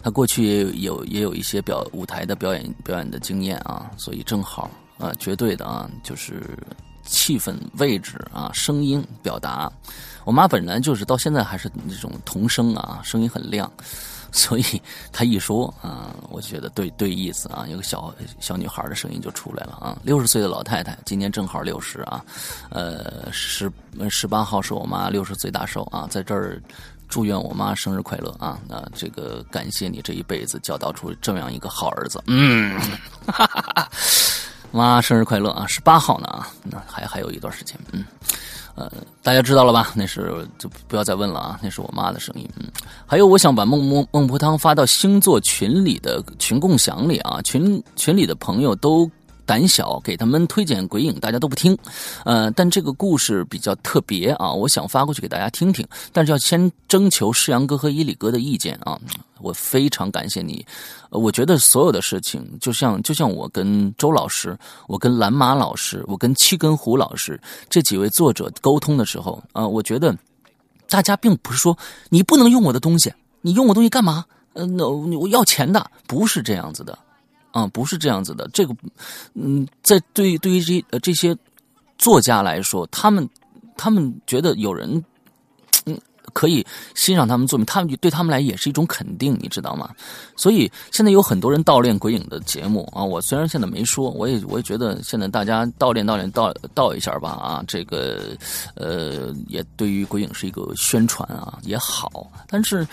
[0.00, 6.56] 他过去也有也有一些表舞台的表演表演的经验啊，所以正好啊，绝对的啊，就是
[7.04, 9.70] 气氛、位置啊、声音表达。
[10.24, 13.70] 我妈本来就是到现在还是那种童声啊，声音很亮。
[14.32, 19.98] 所以他一说啊，我觉得对对意思啊，有个小小女孩的声音就出来了啊。
[20.02, 22.24] 六十岁的老太太，今年正好六十啊，
[22.70, 23.70] 呃，十
[24.10, 26.60] 十八号是我妈六十岁大寿啊，在这儿
[27.08, 28.58] 祝愿我妈生日快乐啊！
[28.68, 32.78] 那这个感谢你这一辈子教导出这样一个好儿子，嗯，
[33.26, 33.88] 哈哈哈
[34.70, 35.66] 妈生日快乐啊！
[35.66, 38.04] 十八号呢啊，那还还有一段时间，嗯。
[38.78, 39.90] 呃，大家知道了吧？
[39.94, 41.58] 那是就不要再问了啊！
[41.60, 42.48] 那是我妈的声音。
[42.56, 42.66] 嗯，
[43.04, 49.10] 还有，我想把孟孟孟婆汤发到星座群里的群共享里啊，群群里的朋友都。
[49.48, 51.74] 胆小，给他们推荐鬼影，大家都不听。
[52.26, 59.00] 呃，但这个故事比较特别啊，我想发过去给大家听听，但是要先征求世阳哥和伊里哥的意见啊。
[59.40, 60.66] 我非常感谢你，
[61.10, 64.54] 我觉得所有的事情，就像就像我跟周老师，
[64.86, 70.14] 我跟蓝马老师，我跟七根胡老师这几位作者沟通的时候啊，我觉得
[70.90, 71.78] 大家并不是说
[72.10, 74.26] 你不能用我的东西，你用我东西干嘛？
[74.52, 76.98] 嗯，那我要钱的，不是这样子的。
[77.50, 78.48] 啊，不是这样子的。
[78.52, 78.74] 这个，
[79.34, 81.36] 嗯，在对于对于这呃这些
[81.96, 83.28] 作家来说，他们
[83.76, 85.02] 他们觉得有人
[85.86, 85.98] 嗯
[86.34, 89.90] 可以欣赏他们作品，他们对他们来也是一种肯定，你知道吗？
[90.36, 93.02] 所以现在有很多人悼念鬼影的节目啊。
[93.02, 97.64] 我虽然现在没说，我也我也觉得现在大家悼念悼念悼悼一下吧啊。
[97.66, 98.36] 这个
[98.74, 102.30] 呃，也对于鬼影是一个宣传啊，也好。
[102.46, 102.86] 但是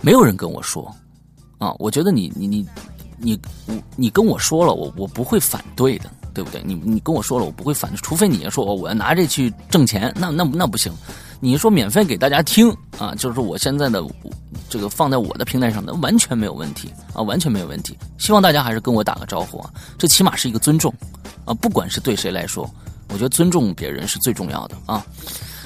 [0.00, 0.94] 没有人跟我说
[1.58, 2.46] 啊，我觉得你你。
[2.46, 2.66] 你
[3.24, 6.62] 你我你跟我说了，我我不会反对的，对不对？
[6.64, 10.92] 你你跟我说了，我不会反对，除非你说我要拿这去挣钱，那那那不行。
[11.40, 14.02] 你说免费给大家听啊，就是我现在的
[14.68, 17.98] 这个放在我的平台上的完全没有问题啊，完全没有问题。
[18.18, 20.92] 希望大家还是跟我打个招呼啊，这起码是一个尊重
[21.44, 22.68] 啊，不管是对谁来说，
[23.08, 25.04] 我觉得尊重别人是最重要的啊。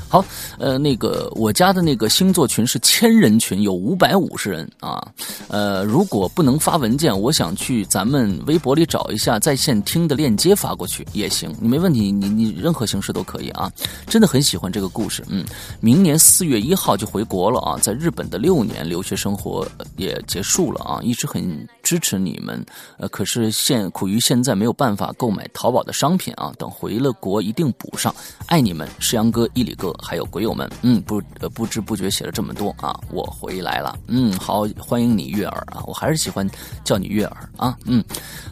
[0.08, 0.24] 好，
[0.58, 5.06] 呃，那个我家的那个星座群是千人群，有五百五十人啊。
[5.48, 13.70] 呃，如果不能发文件，我想去咱们微博里找一下在线听的链接发过去也行，你没问题，你你任何形式都可以啊。
[14.06, 15.44] 真的很喜欢这个故事，嗯，
[15.80, 19.66] 明年四月一号就回国了啊，在日本的六年留学生活
[19.98, 22.64] 也结束了啊，一直很支持你们，
[22.96, 28.14] 呃，可是现苦于现在没有办法购买淘宝的商品啊，等回了国一定补上，
[28.46, 29.94] 爱你们，石阳哥、伊里哥。
[29.98, 36.48] 还有鬼友们，嗯，不呃不知不觉写了这么多啊，我回来了，嗯，好，欢迎你悦耳啊，我还是喜欢
[36.84, 38.04] 叫你悦耳啊，嗯，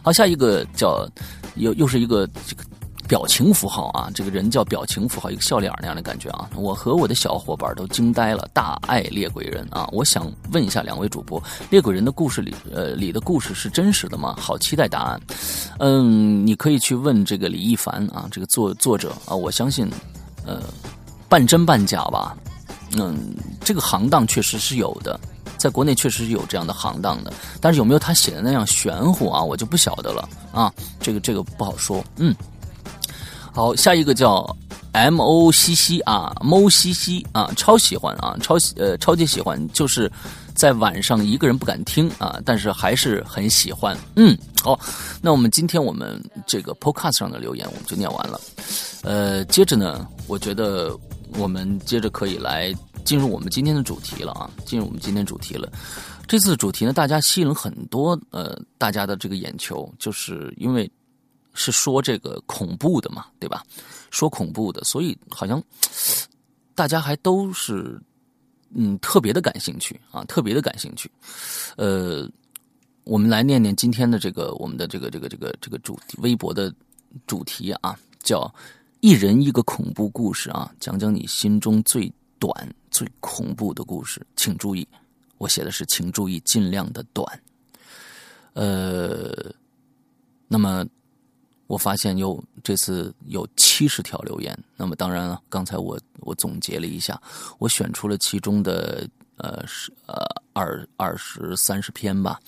[0.02, 1.08] 好，下一个叫
[1.56, 2.64] 又又是一个这个。
[3.08, 6.50] 表情符号啊，这个人叫表情符号，一个笑脸那样的感觉啊。
[6.56, 9.88] 我和我的小伙伴都惊呆了，大爱猎鬼人啊！
[9.92, 14.34] 我想问一下两位主播，猎鬼人的故事里，呃，里的故事是真实的吗？
[14.36, 15.20] 好期待答案。
[15.78, 19.88] 嗯，你可以去问这个李一凡啊，这个作作者啊，我相信，
[20.44, 20.60] 呃。
[21.28, 22.36] 半真半假吧，
[22.96, 25.18] 嗯，这个行当确实是有的，
[25.58, 30.28] 在国内确实是有这样的行当的，但是有没有他写的那样玄乎啊，我就不晓得了。
[30.52, 32.34] 啊，这个这个不好说，嗯，
[33.52, 34.56] 好，下一个叫
[34.92, 40.10] M O C C 啊，M O C C 啊，超喜欢啊，超喜呃超级喜欢，就是
[40.54, 44.78] 在晚上一个人不敢听啊，但是还是很喜欢，嗯，好，
[45.20, 48.40] 那我们今天我们这个 Podcast 上的留言我们就念完了，
[49.02, 50.96] 呃，接着呢，我觉得。
[51.34, 54.50] 我们接着可以来进入我们今天的主题了啊！
[54.64, 55.70] 进入我们今天主题了。
[56.26, 60.90] 这次主题呢，大家吸引了很多呃大家的这个眼球，就是因为
[61.54, 63.62] 是说这个恐怖的嘛，对吧？
[64.10, 65.62] 说恐怖的，所以好像
[66.74, 68.00] 大家还都是
[68.74, 71.10] 嗯特别的感兴趣啊，特别的感兴趣。
[71.76, 72.28] 呃，
[73.04, 76.74] 我们来念念今天的这个我们的这个这个这个这个主题微博的
[77.26, 78.52] 主题啊，叫
[79.06, 82.52] 一人一个恐怖故事啊，讲讲你心中最短、
[82.90, 84.20] 最恐怖的故事。
[84.34, 84.84] 请注意，
[85.38, 87.40] 我写的是请注意，尽量的短。
[88.54, 89.32] 呃，
[90.48, 90.84] 那么
[91.68, 94.58] 我发现有这次有七十条留言。
[94.76, 97.22] 那么当然了，刚才我我总结了一下，
[97.60, 100.16] 我选出了其中的呃十呃
[100.52, 102.40] 二二十三十篇吧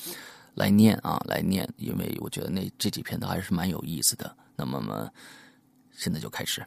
[0.57, 4.37] 来念啊来念，因为我觉得那这几篇都还是蛮有意思的。
[4.57, 5.09] 那么么
[5.98, 6.64] 现在就开始。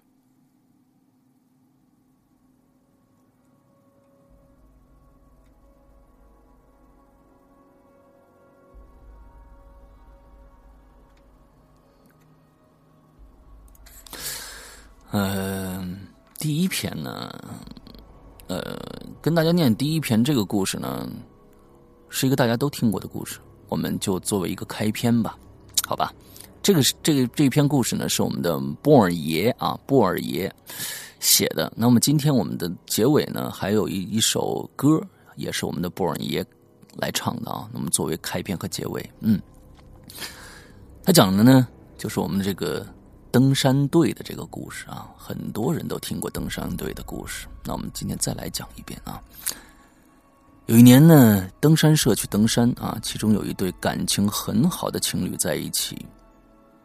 [15.14, 17.34] 嗯，第一篇呢，
[18.48, 18.60] 呃，
[19.22, 21.10] 跟大家念第一篇这个故事呢，
[22.10, 23.40] 是一个大家都听过的故事，
[23.70, 25.38] 我们就作为一个开篇吧，
[25.88, 26.14] 好吧？
[26.62, 30.54] 这个是这个这篇故事呢，是我们的波尔爷啊，波尔爷
[31.20, 31.72] 写的。
[31.76, 35.02] 那么今天我们的结尾呢，还有一一首歌，
[35.36, 36.46] 也是我们的波尔爷
[36.96, 37.70] 来唱的啊。
[37.74, 39.42] 那么作为开篇和结尾，嗯，
[41.04, 42.86] 他讲的呢，就是我们这个。
[43.34, 47.48] 登山队的这个故事啊，很多人都听过登山队的故事。
[47.64, 49.22] 那我们今天再来讲一遍啊。
[50.66, 56.06] 有一年呢，登山社去登山啊，其中有一对感情很好的情侣在一起。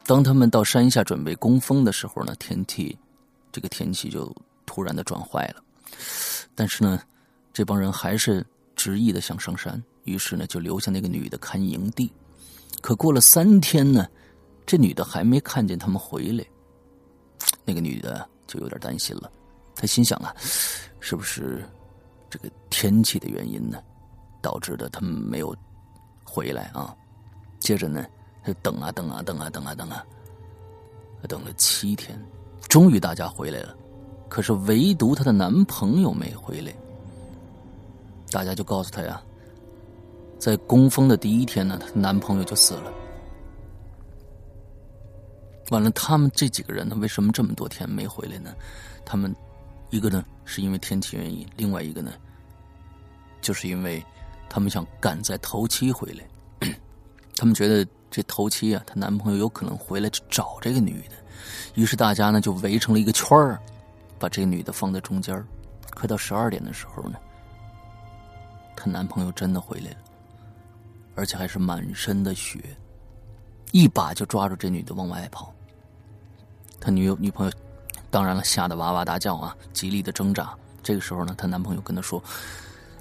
[0.07, 2.97] 当他们到山下准备攻峰的时候呢，天气
[3.53, 5.63] 这个天气就突然的转坏了。
[6.55, 7.03] 但是呢，
[7.53, 12.13] 这帮人还是执意的想上山，于是呢，就留下那个女的看营地。
[12.81, 14.07] 可过了三天呢。
[14.69, 16.45] 这女的还没看见他们回来，
[17.65, 19.31] 那个女的就有点担心了。
[19.77, 20.35] 她心想啊，
[20.99, 21.65] 是不是
[22.29, 23.81] 这个天气的原因呢，
[24.43, 25.55] 导致的他们没有
[26.25, 26.93] 回来啊？
[27.61, 28.05] 接着呢，
[28.55, 30.05] 等啊等啊等啊等啊等啊，
[31.29, 32.19] 等了七天，
[32.69, 33.77] 终于大家回来了，
[34.29, 36.73] 可是唯独她的男朋友没回来。
[38.31, 39.23] 大家就告诉她呀，
[40.39, 42.93] 在供奉的第一天呢，她男朋友就死了。
[45.71, 46.97] 完了，他们这几个人呢？
[47.01, 48.55] 为什么这么多天没回来呢？
[49.05, 49.35] 他们
[49.91, 52.13] 一个呢是因为天气原因，另外一个呢，
[53.41, 54.05] 就是因为
[54.49, 56.71] 他们想赶在头七回来。
[57.37, 61.17] 他们觉得这头七啊，她男朋友有可能回来去找这个女的，
[61.75, 63.61] 于是大家呢就围成了一个圈儿，
[64.19, 65.45] 把这女的放在中间。
[65.95, 67.19] 快到十二点的时候呢，
[68.77, 69.97] 她男朋友真的回来了，
[71.15, 72.59] 而且还是满身的血，
[73.73, 75.53] 一把就抓住这女的往外跑。
[76.79, 77.53] 他女友女朋友，
[78.11, 80.55] 当然了，吓得哇哇大叫啊，极力的挣扎。
[80.83, 82.23] 这个时候呢，她男朋友跟她说：“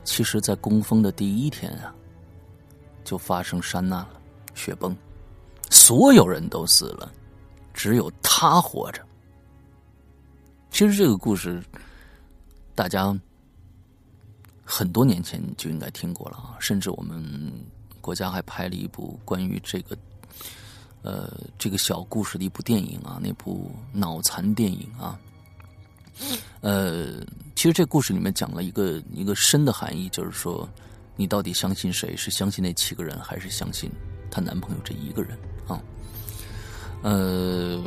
[0.05, 1.93] 其实，在攻封的第一天啊，
[3.03, 4.09] 就发生山难了，
[4.55, 4.95] 雪崩，
[5.69, 7.11] 所有人都死了，
[7.73, 9.05] 只有他活着。”
[10.71, 11.63] 其实这个故事，
[12.73, 13.15] 大家
[14.63, 17.51] 很多年前就应该听过了啊，甚至我们
[18.01, 19.95] 国家还拍了一部关于这个。
[21.07, 25.19] 呃，这个小故事的一部电影啊，那部脑残电影啊，
[26.61, 27.23] 呃，
[27.55, 30.67] 其实这故事里面讲了一个一个深的含义，就是说，
[31.15, 32.17] 你到底相信谁？
[32.17, 33.87] 是相信那七个人，还是相信
[34.29, 35.81] 她男朋友这一个人啊？
[37.01, 37.81] 呃，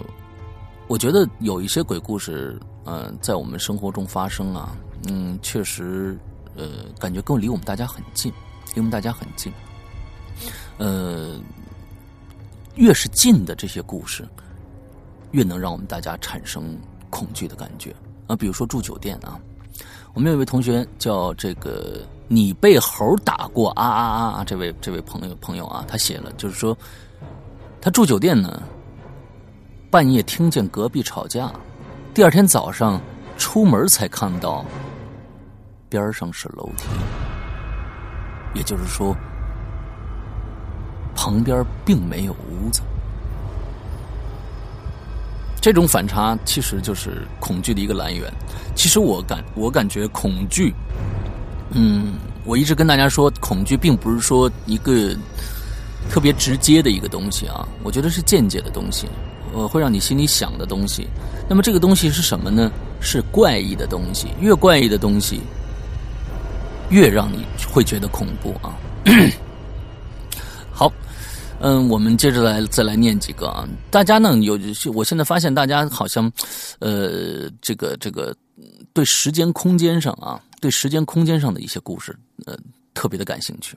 [0.87, 4.77] 我觉得有一些鬼故事，呃，在我们生活中发生啊，
[5.09, 6.19] 嗯，确实，
[6.57, 8.33] 呃，感觉更离我们大家很近，
[8.75, 9.53] 离我们大家很近，
[10.79, 11.39] 呃。
[12.77, 14.25] 越是近的这些故事，
[15.33, 16.79] 越能让我们大家产生
[17.11, 17.93] 恐惧的感觉
[18.29, 18.37] 啊！
[18.37, 19.37] 比如说住酒店啊，
[20.15, 26.77] 我们有一位同学叫这个“你被猴打过啊啊啊啊”，这位这位朋友朋友啊，他写了，就是说
[27.81, 28.63] 他住酒店呢，
[29.91, 31.51] 半夜听见隔壁吵架，
[32.15, 33.01] 第二天早上
[33.37, 34.65] 出门才看到
[35.89, 36.85] 边上是楼梯，
[38.55, 39.17] 也就是说。
[41.21, 42.81] 旁边并没有屋子，
[45.61, 48.33] 这种反差其实就是恐惧的一个来源。
[48.77, 50.73] 其实我感我感觉恐惧，
[51.71, 52.15] 嗯，
[52.45, 55.15] 我一直跟大家说，恐惧并不是说一个
[56.11, 59.07] 特别直接的一个东西啊，我觉得是间接的东西，
[59.55, 61.07] 呃，会让你心里想的东西。
[61.49, 62.71] 那么这个东西是什么呢？
[63.01, 65.41] 是怪异的东西，越怪异的东西，
[66.91, 68.77] 越让你会觉得恐怖啊。
[70.73, 70.93] 好。
[71.61, 73.69] 嗯，我们接着来再来念几个啊。
[73.91, 74.57] 大家呢有，
[74.95, 76.31] 我现在发现大家好像，
[76.79, 78.33] 呃，这个这个
[78.93, 82.59] 对时间空间上啊，对时间空间上的一些故事，呃，
[82.95, 83.77] 特别的感兴趣。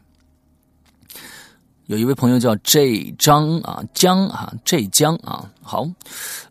[1.88, 5.86] 有一位朋友叫 J 张啊江啊 J 江啊好，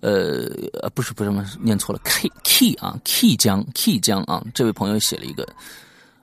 [0.01, 0.51] 呃
[0.83, 5.49] 呃不是不是念错了 K K 啊 K 江 K 江啊这位朋友写了一个，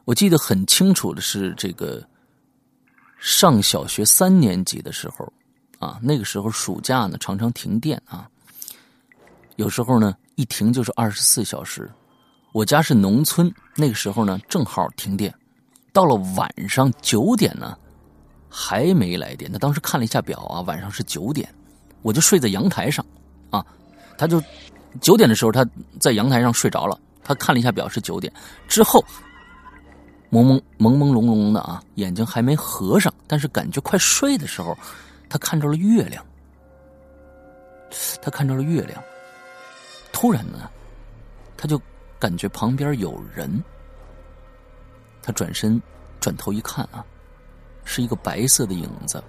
[0.05, 2.08] 我记得很清楚的是这个
[3.18, 5.34] 上小学三年级的时候
[5.80, 8.30] 啊那个时候暑假呢常常停电啊，
[9.55, 11.89] 有时候呢一停就是二十四小时，
[12.58, 15.32] 我家是农村那个时候呢正好停电，
[15.93, 17.78] 到了晚上九点呢。
[18.49, 21.47] 还没来电，他当时看了一下表啊，晚上是九点，
[22.01, 23.05] 我就睡在阳台上，
[23.51, 23.64] 啊，
[24.18, 24.41] 他就
[25.01, 25.64] 九点的时候他
[25.99, 28.34] 在阳台上睡着了，他看了一下表是九点
[28.68, 29.05] 之后，
[30.32, 34.76] 朦朦朦朦胧胧的啊，眼睛还没合上，但是感觉快睡的时候，
[35.30, 36.26] 他看着了月亮，
[38.20, 38.99] 他看着了月亮，
[40.12, 40.68] 突然呢，
[41.55, 41.80] 他就
[42.20, 43.63] 感觉旁边有人，
[45.22, 45.82] 他转身
[46.20, 47.05] 转头一看啊。
[47.89, 49.24] 是一个白色的影子，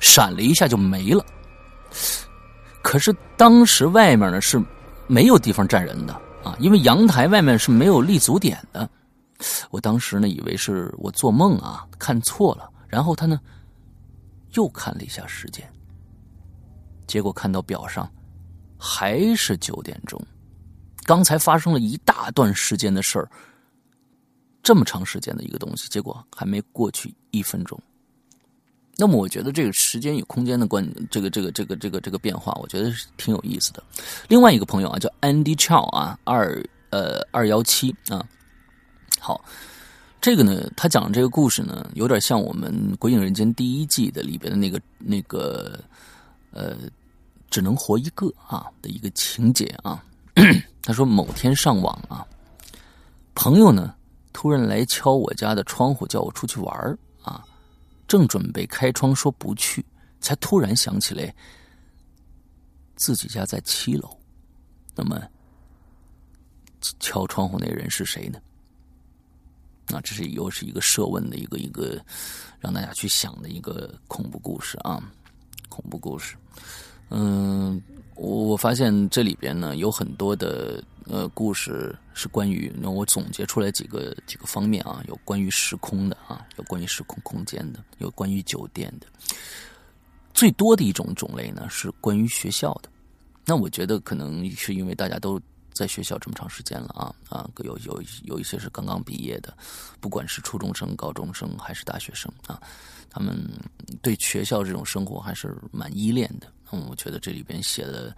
[0.00, 1.22] 闪了一下就没了。
[2.82, 4.58] 可是当时外面呢是
[5.06, 8.88] 没有地方站人的啊，因为阳台外面是没有立足点的。
[9.70, 12.70] 我当时呢以为是我做梦啊，看错了。
[12.88, 13.38] 然后他呢
[14.52, 15.70] 又看了一下时间，
[17.06, 18.10] 结果看到表上
[18.78, 20.18] 还是九点钟。
[21.04, 23.28] 刚才发生了一大段时间的事儿，
[24.62, 27.80] 这么长时间的一个东西，结果还没过去一分钟。
[28.96, 33.82] 那么我觉得这个时间与空间的关，这个这个这个这个这个变化，我觉得是挺有意思的。
[34.28, 38.22] 另外一个朋友啊，叫 Andy Chow 啊，二呃二幺七啊，
[39.18, 39.42] 好，
[40.20, 45.82] 这个呢，他讲的这个故事呢，有点像我们《鬼影人间》第一季的里边的那个那个
[46.50, 46.76] 呃，
[47.48, 50.04] 只能活一个啊的一个情节啊。
[50.82, 52.26] 他说某天上网啊，
[53.34, 53.94] 朋友呢
[54.32, 57.44] 突然来敲我家的窗户，叫我出去玩啊。
[58.08, 59.84] 正准备开窗说不去，
[60.20, 61.32] 才突然想起来
[62.96, 64.16] 自己家在七楼。
[64.96, 65.22] 那么
[66.98, 68.40] 敲窗户那人是谁呢？
[69.86, 72.00] 那这是又是一个设问的一个一个
[72.58, 75.02] 让大家去想的一个恐怖故事啊，
[75.68, 76.36] 恐怖故事。
[77.10, 77.80] 嗯，
[78.20, 80.82] 我我发现这里边呢有很多的。
[81.06, 89.08] 呃，故事是关于，那我总结出来几个几个方面啊，有关于时空的啊，有关于时空空间的，有关于酒店的。
[90.32, 92.88] 最多的一种种类呢是关于学校的。
[93.44, 95.40] 那我觉得可能是因为大家都
[95.72, 99.52] 在学校这么长时间了啊啊，有有有一些是刚刚毕业的，
[99.98, 102.62] 不管是初中生、高中生还是大学生啊，
[103.08, 103.36] 他们
[104.00, 106.46] 对学校这种生活还是蛮依恋的。
[106.72, 108.14] 嗯，我觉得这里边写的。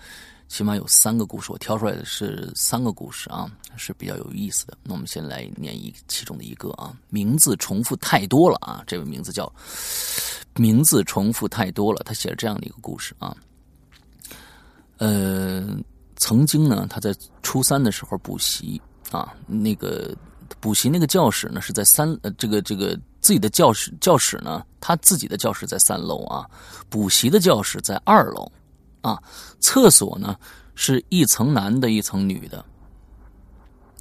[0.49, 4.77] 起码有三个故事，我挑出来的是三个故事啊，是比较有意思的。
[4.83, 9.51] 那我们先来念一其中的一个啊，名字重复太多了啊，这位名字叫
[10.57, 12.03] 名字重复太多了。
[12.05, 13.35] 他写了这样的一个故事啊，
[14.99, 15.75] 呃，
[16.17, 18.79] 曾经呢，他在初三的时候补习
[19.11, 20.15] 啊，那个
[20.61, 26.49] 补习那个教室呢是在三呃这个这个自己的教室教室呢，他自己的教室在三楼啊，
[26.89, 28.51] 补习的教室在二楼。
[29.03, 29.21] 啊，
[29.59, 30.37] 厕所呢
[30.77, 32.65] 是一层男的，一层女的。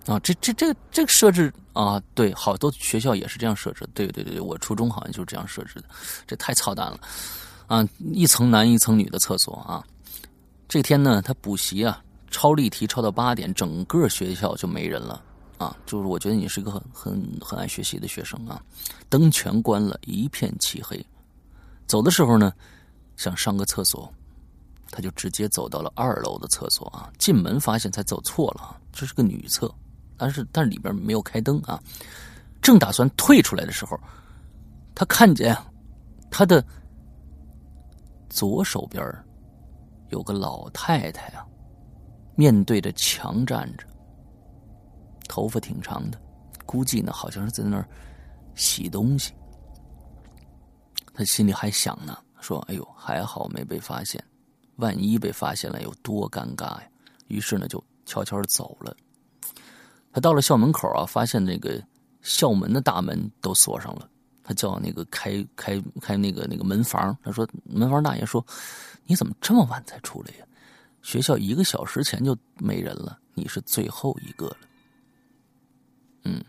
[0.06, 3.84] 啊，这这这这个设置啊，对，好多学校也是这样设置。
[3.96, 5.86] 对对对，我初中好像就是这样设置的，
[6.28, 7.00] 这太操蛋了。
[7.66, 7.84] 啊，
[8.14, 9.84] 一层男一层女的厕所啊。
[10.70, 12.00] 这天呢，他补习啊，
[12.30, 15.20] 抄例题抄到八点，整个学校就没人了。
[15.62, 18.62] 啊，就是我觉得你是一个很很很爱学习的学生啊。
[19.10, 21.06] 灯全关了，一片漆黑。
[21.86, 22.52] 走的时候呢，
[23.16, 24.12] 想上个厕所。
[24.94, 29.74] 他就直接走到了二楼的厕所啊，进门发现才走错了，这是个女厕，
[30.18, 31.82] 但是但里边没有开灯啊。
[32.62, 33.98] 正打算退出来的时候，
[34.94, 35.58] 他看见
[36.30, 36.62] 他的
[38.30, 39.02] 左手边
[40.10, 41.46] 有个老太太啊，
[42.36, 43.86] 面对着墙站着，
[45.32, 46.20] 头发挺长的，
[46.66, 47.88] 估计呢好像是在那儿
[48.54, 49.32] 洗东西。
[51.14, 54.22] 他心里还想呢，说：“哎呦，还好没被发现。”
[54.76, 56.84] 万一被发现了，有多尴尬呀！
[57.30, 58.94] 于是呢，就悄悄走了。
[60.12, 61.82] 他到了校门口啊，发现那个
[62.22, 64.10] 校门的大门都锁上了。
[64.44, 68.46] 他叫那个开开开那个那个门房，他说：“门房大爷说，
[69.06, 70.46] 你怎么这么晚才出来呀？
[71.02, 74.58] 学校一个小时前就没人了，你是最后一个了。”
[76.24, 76.44] 嗯，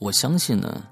[0.00, 0.86] 我相信呢，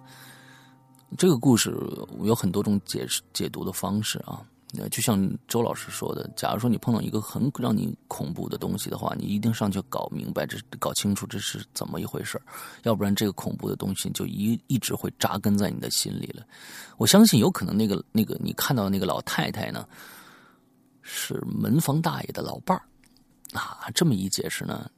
[1.17, 1.77] 这个故事
[2.23, 4.43] 有很多种解释解读的方式啊。
[4.77, 12.39] 呃，就像周老师说的，假如说你碰到一个很让你恐怖的东西的话，你一定上去搞明白，这搞清楚这是怎么一回事
[12.83, 16.45] 要不然这个恐怖的东西就一一直会扎根在你的心里了。
[16.97, 19.89] 我相信有可能那个那个你看到那个老太太呢，
[21.01, 22.83] 是门房大爷的老伴儿
[23.57, 24.91] 啊，这么一解释呢。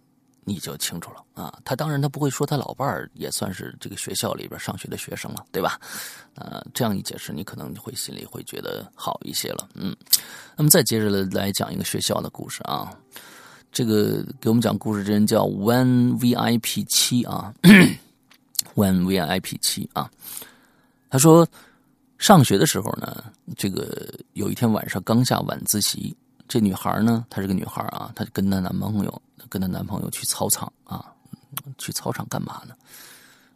[0.49, 5.79] 你就清楚了啊，他当然他不会说他老伴儿也算是这个学校里边上学的学生了，对吧？
[6.35, 9.69] 呃，这样一解释，你可能会心里会觉得好一些了。
[9.75, 9.95] 嗯，
[10.57, 12.91] 那么再接着来讲一个学校的故事啊，
[13.71, 17.53] 这个给我们讲故事这人叫 One VIP 七啊，
[18.75, 20.11] One VIP 七啊，
[21.11, 21.47] 他说
[22.19, 23.25] 上学的时候呢，
[23.57, 26.17] 这个有一天晚上刚下晚自习，
[26.49, 29.23] 这女孩呢，她是个女孩啊，她跟她男朋友。
[29.51, 31.07] 跟她男朋友去操场啊，
[31.79, 32.75] 去操场干嘛呢？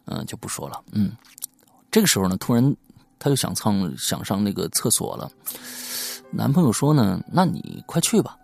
[0.05, 0.83] 嗯，就不说了。
[0.91, 1.11] 嗯，
[1.91, 2.75] 这个时候呢，突然
[3.19, 5.29] 她就想上想上那个厕所了。
[6.31, 8.35] 男朋友说呢：“那你快去吧，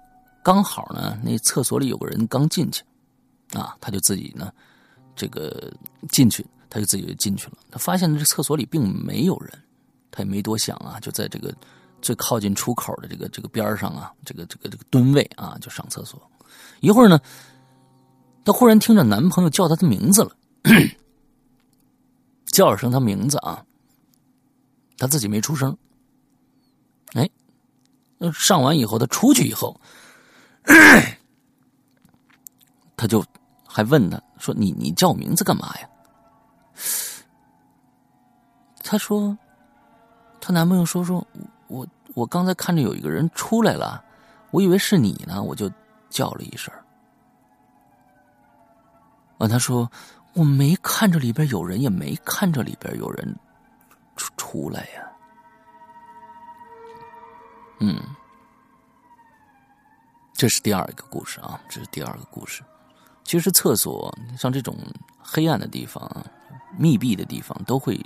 [0.44, 2.84] 刚好呢，那厕所里有个人刚进去
[3.54, 4.54] 啊。”她就自己呢，
[5.16, 5.74] 这个
[6.10, 7.54] 进去，她就自己就进去了。
[7.72, 9.52] 她发现这厕所里并没有人，
[10.12, 11.52] 她也没多想啊，就在这个
[12.02, 16.22] 最靠近出口的这个这个边上啊，这个这个这个蹲位啊，就上厕所。
[16.80, 17.20] 一会儿呢，
[18.44, 20.32] 她忽然听着男朋友叫她的名字了，
[22.48, 23.66] 叫了声她名字啊，
[24.98, 25.78] 她自己没出声。
[27.14, 27.30] 哎，
[28.34, 29.80] 上完以后，她出去以后，
[32.96, 33.24] 她就
[33.68, 35.90] 还问他说：“你你叫我名字干嘛呀？”
[38.84, 39.38] 她说
[40.42, 41.26] ：“她男朋友说说，
[41.70, 44.04] 我我刚才看着有一个人出来了，
[44.52, 45.72] 我以为是你呢，我就。”
[46.10, 46.74] 叫了一声，
[49.38, 49.88] 啊，他说
[50.34, 53.38] ：“我没看着里边有人，也没看着里边有人
[54.16, 55.08] 出出来呀。”
[57.80, 58.02] 嗯，
[60.34, 62.64] 这是第二个故事啊，这是第二个故事。
[63.24, 64.76] 其实厕所像这种
[65.20, 66.10] 黑暗的地方、
[66.76, 68.04] 密闭的地方，都会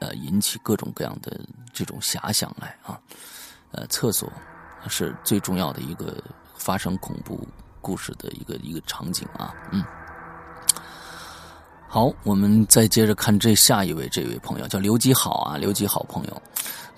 [0.00, 1.40] 呃引起各种各样的
[1.72, 2.98] 这种遐想来啊。
[3.72, 4.30] 呃，厕所
[4.88, 6.22] 是最重要的一个。
[6.58, 7.46] 发生恐怖
[7.80, 9.84] 故事的一个一个场景啊，嗯，
[11.86, 16.42] 好，我们再接着看这下一位这位朋友叫刘吉好啊，刘吉好朋友，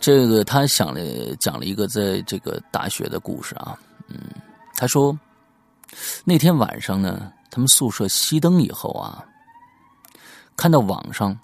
[0.00, 1.00] 这个他想了
[1.36, 4.16] 讲了一个在这个大学的故事啊，嗯，
[4.74, 5.18] 他说
[6.24, 9.22] 那天晚上呢，他们宿舍熄灯以后啊，
[10.56, 11.38] 看到网上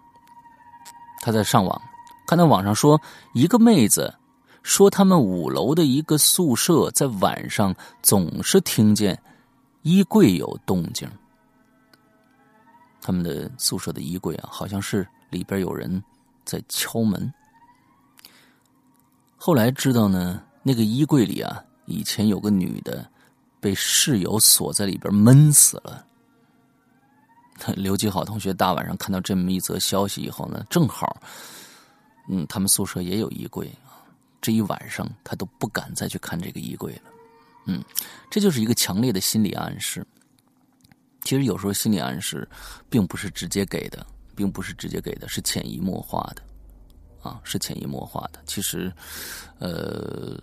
[1.25, 1.81] 他在上网，
[2.27, 3.01] 看到网上说
[3.33, 4.15] 一个妹子。
[4.63, 9.23] 说他们五楼的一个宿舍在晚上总是听见
[9.83, 11.07] 衣柜有动静。
[13.03, 16.03] 他们的宿舍的衣柜啊，好像是里边有人
[16.47, 17.31] 在敲门。
[19.37, 23.07] 后来知道呢，那个衣柜里啊，以前有个女的
[23.61, 26.07] 被室友锁在里边闷死了。
[27.77, 31.21] 刘继好同学大晚上看到这么一则消息以后呢，正好，
[32.29, 33.95] 嗯，他们宿舍也有衣柜啊。
[34.41, 37.11] 这一晚上，他都不敢再去看这个衣柜了。
[37.67, 37.83] 嗯，
[38.31, 40.07] 这就是一个强烈的心理暗示。
[41.23, 42.47] 其实有时候心理暗示
[42.91, 46.43] 并不是直接给的，并不是直接给的，是潜移默化的。
[47.23, 48.41] 啊，是潜移默化的。
[48.45, 48.93] 其实，
[49.59, 50.39] 呃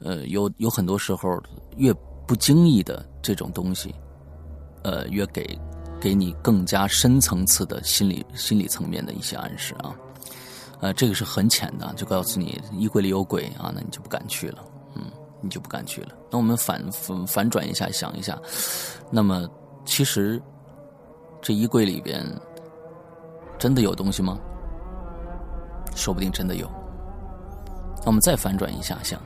[0.00, 1.40] 呃，有有很多时候，
[1.76, 1.94] 越
[2.26, 3.94] 不经意的这种东西，
[4.82, 5.56] 呃，越给
[6.00, 9.94] 给你更加深层次的心理心理层面的一些暗示啊。
[10.80, 14.58] 呃，这个是很浅的，就告诉你衣柜里有鬼啊，那你就不敢去了，
[14.96, 15.04] 嗯，
[15.40, 16.08] 你就不敢去了。
[16.30, 18.38] 那我们反反反转一下，想一下，
[19.10, 19.48] 那么
[19.86, 20.42] 其实
[21.40, 22.22] 这衣柜里边
[23.58, 24.38] 真的有东西吗？
[25.96, 26.68] 说不定真的有。
[28.00, 29.18] 那我们再反转一下想，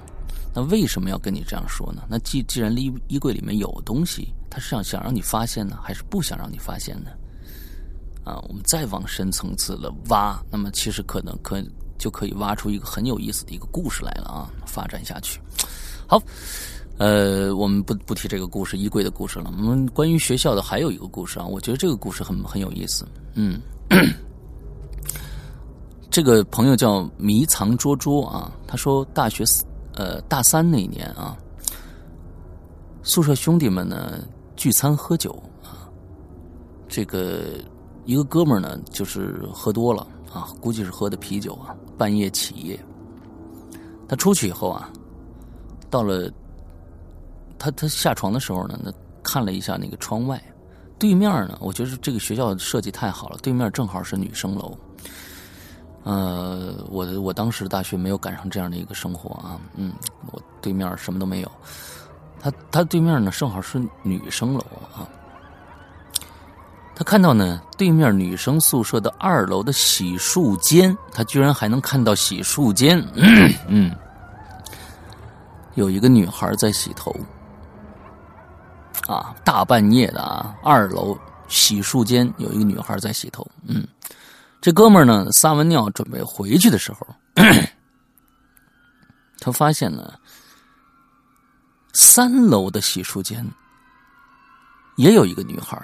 [0.55, 2.03] 那为什么要跟你这样说呢？
[2.09, 7.11] 那既既然衣衣柜里面有东西，他是想想让你发现呢，还是不想让你发现呢？
[8.25, 11.63] 啊，我们再往深层次了挖，那么其实可能可
[11.97, 14.51] 就可以挖出一个很有意思的一个故事来了啊！
[14.67, 15.41] 发展下去，
[16.07, 16.23] 好，
[16.99, 19.53] 呃，我们不不提这个故事衣柜的故事了。
[19.57, 23.05] 我们关于学校的还有一个故事啊，我觉得这个故事很很有意思。
[23.35, 23.61] 嗯，
[26.11, 29.43] 这个朋友叫迷藏捉捉啊，他说大学
[29.95, 31.37] 呃大三那年啊，
[33.03, 34.21] 宿舍兄弟们呢
[34.59, 35.33] 聚餐喝酒
[35.63, 35.89] 啊，
[36.87, 37.43] 这个。
[38.05, 42.81] 一个哥们儿呢，就是喝多了啊，估计是喝的啤酒啊，半夜起夜。
[44.09, 44.91] 他出去以后啊，
[45.91, 46.33] 到了
[47.59, 48.91] 他他下床的时候呢，那
[49.23, 50.43] 看了一下那个窗外，
[50.99, 54.75] 对面呢，我觉得这个学校设计太好了，对面正好是女生楼。
[56.05, 59.93] 呃，我我当时大学没有赶上这样的一个生活啊，嗯，
[60.33, 61.53] 我对面什么都没有，
[62.41, 64.61] 他他对面呢正好是女生楼
[64.95, 65.07] 啊，
[66.95, 73.03] 他看到呢对面女生宿舍的二楼的洗漱间，他居然还能看到洗漱间，
[73.69, 73.95] 嗯，
[75.75, 77.15] 有一个女孩在洗头，
[79.07, 81.19] 啊，大半夜的啊，二楼
[81.49, 83.87] 洗漱间有一个女孩在洗头，嗯。
[84.61, 87.07] 这哥们儿呢，撒完尿准备回去的时候，
[89.39, 90.13] 他发现呢，
[91.93, 93.47] 三楼的洗漱间
[94.97, 95.81] 也有一个女孩，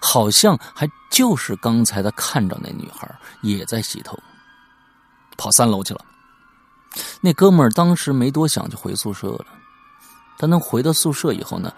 [0.00, 3.08] 好像还就是刚才他看着那女孩
[3.42, 4.18] 也在洗头，
[5.36, 6.04] 跑三楼去了。
[7.20, 9.46] 那哥们儿当时没多想就回宿舍了。
[10.38, 11.72] 他能回到宿舍以后呢，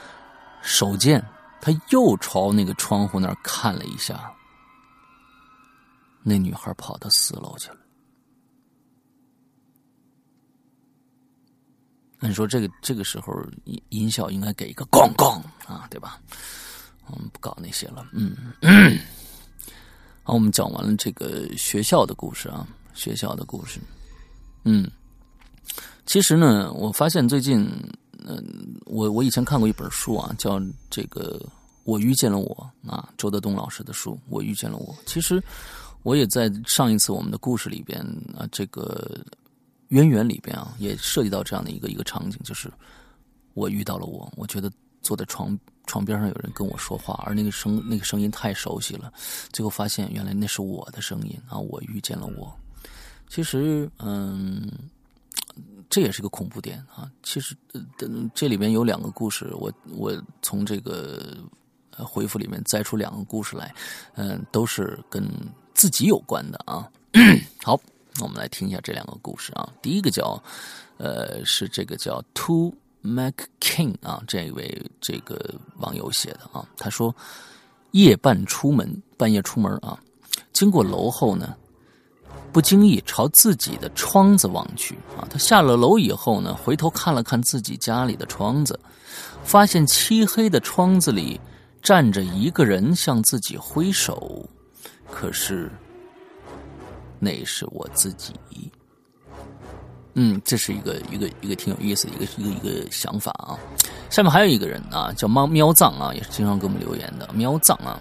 [0.63, 1.25] 手贱，
[1.61, 4.33] 他又朝那个窗户那儿看了一下。
[6.23, 7.78] 那女孩跑到四楼去了。
[12.21, 13.33] 那你说这个这个时候
[13.65, 16.21] 音音效应该给一个“咣咣”啊，对吧？
[17.07, 18.07] 我们不搞那些了。
[18.13, 18.37] 嗯，
[20.23, 23.81] 好，我们讲完了这个学校的故事啊，学校的故事。
[24.65, 24.91] 嗯，
[26.07, 27.65] 其实呢，我发现最近，
[28.27, 28.45] 嗯，
[28.87, 30.61] 我我以前看过一本书啊，叫
[30.91, 31.39] 这个
[31.85, 34.95] 《我遇见了我》啊，周德东老师的书《我遇见了我》。
[35.07, 35.43] 其实。
[36.05, 38.01] 我也在上一次我们的故事里边
[38.35, 39.19] 啊，这个
[39.89, 42.71] 渊源里边啊，也涉及到这样的一个一个场景，就是
[43.55, 44.71] 我遇到了我，我觉得
[45.03, 49.13] 坐在床床边上有人跟我说话，而那个声那个声音太熟悉了，
[49.53, 52.55] 最后发现原来那是我的声音啊，我遇见了我。
[53.29, 54.71] 其实，嗯，
[55.91, 57.11] 这也是个恐怖点啊。
[57.23, 57.57] 其实，
[58.35, 60.13] 这里边有两个故事，我我
[60.43, 61.37] 从这个
[61.93, 63.75] 回复里面摘出两个故事来，
[64.15, 65.27] 嗯，都是跟。
[65.75, 66.91] 自己有关的啊，
[67.63, 67.81] 好，
[68.21, 69.69] 我们来听一下这两个故事啊。
[69.81, 70.43] 第一个叫，
[70.97, 76.67] 呃，是这个叫 To Mac King 啊，这位这个网友写的啊。
[76.77, 77.15] 他说，
[77.93, 79.99] 夜半出门，半夜出门啊，
[80.53, 81.55] 经过楼后呢，
[82.53, 85.27] 不经意朝自己的窗子望去啊。
[85.31, 88.79] 他下了楼以后呢，回头看了看自己家里的窗子，
[89.45, 91.41] 发现漆黑的窗子里
[91.81, 94.45] 站着一个人，向自己挥手。
[95.11, 95.71] 可是，
[97.19, 98.35] 那是我自己。
[100.15, 103.59] 嗯，这是一个一个一个挺有意思的一个一个一个想法啊。
[104.11, 108.01] 下面还有一个人啊，叫猫喵藏啊，也是经常给我们留言的喵藏啊。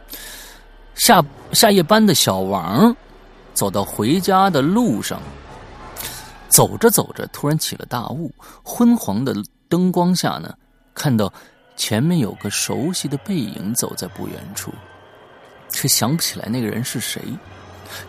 [0.95, 2.95] 下下夜班的小王，
[3.53, 5.22] 走到回家的路上，
[6.49, 9.36] 走着走着，突然起了大雾，昏黄的
[9.70, 10.55] 灯光下呢，
[10.95, 11.32] 看到
[11.76, 14.72] 前面有个熟悉的背影走在不远处。
[15.70, 17.22] 却想不起来那个人是谁，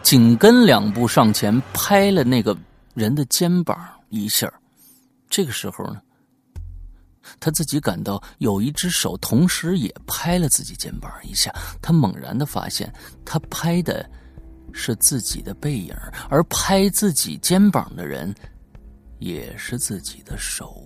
[0.03, 2.57] 紧跟两步上前拍了那个
[2.95, 3.78] 人的肩膀
[4.11, 4.53] 一下。
[5.28, 6.01] 这个时候呢，
[7.39, 11.55] 他自己感到有一只手同时也拍了自己肩膀一下。
[11.82, 12.93] 他猛然的发现，
[13.24, 14.09] 他拍的
[14.72, 15.95] 是自己的背影，
[16.30, 18.34] 而拍自己肩膀的人
[19.18, 20.82] 也是自己的手。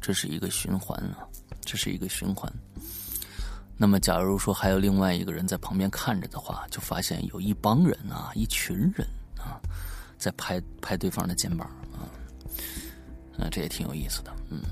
[0.00, 1.26] 这是一个循环啊，
[1.64, 2.50] 这是一个循环。
[3.76, 9.06] 那么，假如说还有另外一个人在旁边看着的话，就发现有一帮人啊，一群人
[9.38, 9.60] 啊，
[10.18, 12.08] 在拍拍对方的肩膀啊，
[13.38, 14.62] 啊，这也挺有意思的，嗯，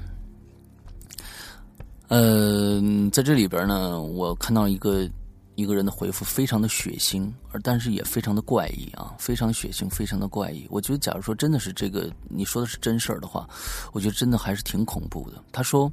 [2.08, 5.08] 呃，在这里边呢，我看到一个。
[5.56, 10.66] 一个人的回复非常的血腥，而但是也非常的怪异啊，非常血腥，非常的怪异。
[10.68, 13.48] 我觉得，假如说真的是这个你说的是真事儿的话，
[13.92, 15.40] 我觉得真的还是挺恐怖的。
[15.52, 15.88] 他说，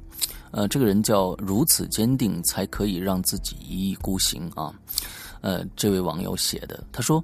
[0.52, 4.72] 呃，这个人叫如此坚定才可以让自己一意孤行啊。
[5.40, 7.22] 呃，这位网友写的，他说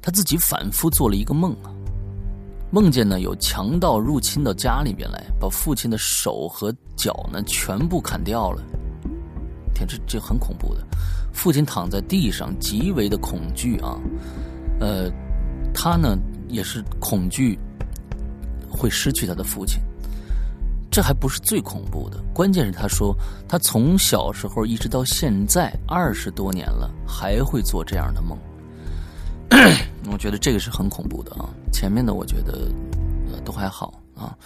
[0.00, 1.72] 他自己反复做了一个梦啊，
[2.70, 8.62] 梦见呢有强盗入侵到家里边来，把父亲的手和脚呢全部砍掉了。
[9.74, 10.86] 天，这这很恐怖的。
[11.32, 13.98] 父亲躺在地上，极为的恐惧啊，
[14.78, 15.10] 呃，
[15.74, 16.16] 他呢
[16.48, 17.58] 也是恐惧
[18.70, 19.80] 会失去他的父亲。
[20.94, 23.12] 这还不是最恐怖的，关键是他说
[23.48, 28.38] 他从小时候一直到现在二十多年了，还会做这样的梦。
[30.12, 31.50] 我觉得这个是很恐怖的啊。
[31.72, 32.70] 前面的我觉得
[33.32, 34.38] 呃都还好啊。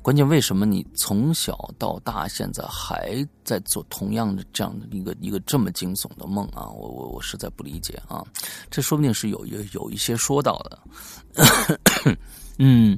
[0.00, 6.70] 关键为什么你从小到大现在还在做同样的这样的一个一个这么惊悚的梦啊？
[6.70, 8.22] 我我我实在不理解啊！
[8.70, 12.16] 这说不定是有有有一些说到的，
[12.60, 12.96] 嗯，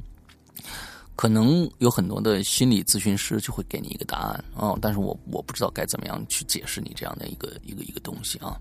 [1.17, 8.55] 可能有很多的心理咨询师就会给你一个答案啊，但是我我不知道该怎么样去解释你这样的一个一个一个东西啊。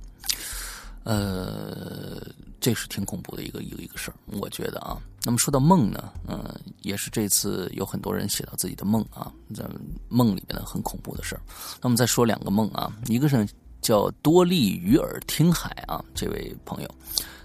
[1.05, 2.27] 呃，
[2.59, 4.99] 这是挺恐怖的一个一个一个事儿，我觉得啊。
[5.23, 6.43] 那么说到梦呢，嗯，
[6.83, 9.65] 也是这次有很多人写到自己的梦啊，在
[10.09, 11.41] 梦里面的很恐怖的事儿。
[11.83, 13.47] 那么再说两个梦啊，一个是
[13.83, 16.89] 叫多利鱼耳听海啊，这位朋友，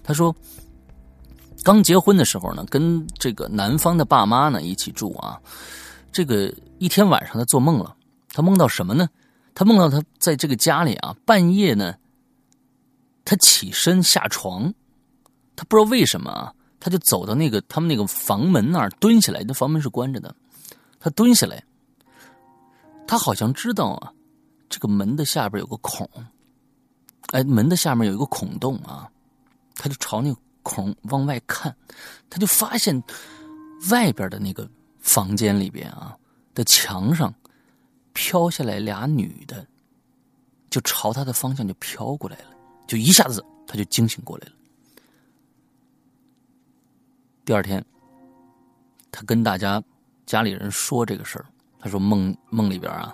[0.04, 0.36] 他说
[1.64, 5.40] 刚结婚的时候呢，跟这个男方的爸妈呢一起住啊，
[6.12, 7.96] 这个一天晚上他做梦了，
[8.30, 9.08] 他梦到什么呢？
[9.54, 11.96] 他梦到他在这个家里啊，半夜呢。
[13.24, 14.74] 他起身下床，
[15.56, 20.36] 他不知道为什么啊，他就走到那个他们那个房门那儿蹲下来，那房门是关着的。
[21.00, 21.64] 他蹲下来，
[23.08, 24.12] 他好像知道啊，
[24.70, 26.10] 这个门的下边有个孔，
[27.32, 29.08] 哎，门的下面有一个孔洞啊，
[29.76, 31.76] 他就朝那个孔往外看，
[32.30, 33.02] 他就发现
[33.90, 36.16] 外边的那个房间里边啊
[36.54, 37.34] 的墙上
[38.14, 39.66] 飘下来俩女的，
[40.70, 42.56] 就朝他的方向就飘过来了。
[42.88, 44.54] 就一下子，他就惊醒过来了。
[47.46, 47.84] 第二天，
[49.12, 49.82] 他跟大家
[50.26, 51.46] 家里人说这个事儿。
[51.80, 53.12] 他说梦梦里边啊，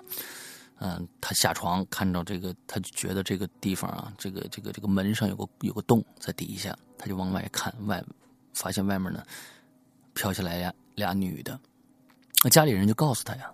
[0.80, 8.02] 嗯，他下床看到这个，他就觉得这个地方啊，这个这个这个门上有个有个洞在底下，他就往外看，外
[8.54, 9.24] 发现外面呢
[10.14, 11.58] 飘下来呀俩女的。
[12.44, 13.52] 那家里人就告诉他呀。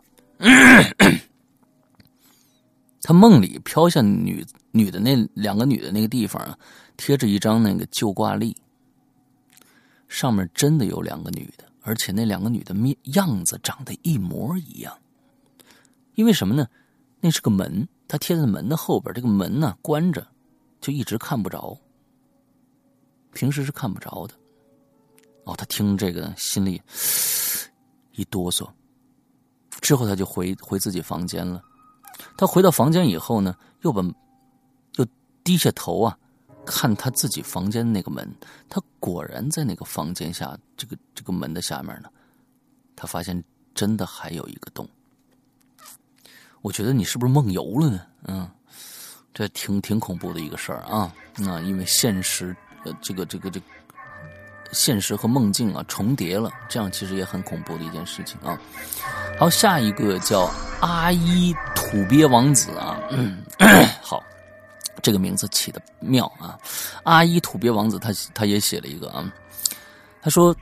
[3.00, 6.58] 他梦里飘下女女的那两个女的那个地方啊，
[6.96, 8.54] 贴着一张那个旧挂历，
[10.08, 14.94] 上面真的有两个女的，而且那两个女的面样子长得一模一样。
[16.14, 16.66] 因为什么呢？
[17.24, 20.26] 那是个门，他贴在门的后边，这个门呢关着，
[20.78, 21.74] 就一直看不着。
[23.32, 24.34] 平时是看不着的。
[25.44, 26.82] 哦，他听这个心里
[28.12, 28.68] 一哆嗦，
[29.80, 31.62] 之后他就回回自己房间了。
[32.36, 34.02] 他回到房间以后呢，又把
[34.96, 35.06] 又
[35.42, 36.18] 低下头啊，
[36.66, 38.30] 看他自己房间那个门。
[38.68, 42.10] 他果然在那个房间下，这个这个门的下面呢，
[42.94, 43.42] 他发现
[43.74, 44.86] 真的还有一个洞。
[46.64, 48.00] 我觉得你是不是梦游了呢？
[48.26, 48.48] 嗯，
[49.34, 51.12] 这挺挺恐怖的一个事儿啊。
[51.36, 52.56] 那因为现实
[52.86, 53.60] 呃，这个这个这
[54.72, 58.58] 现实和梦境啊重叠了，这样其实也很恐怖的一件事情啊。
[59.38, 60.50] 好，下一个叫
[60.80, 62.98] 阿依土鳖王子啊，
[64.00, 64.22] 好，
[65.02, 66.58] 这个名字起的妙啊。
[67.02, 69.30] 阿依土鳖王子，他他也写了一个啊，
[70.22, 70.56] 他说，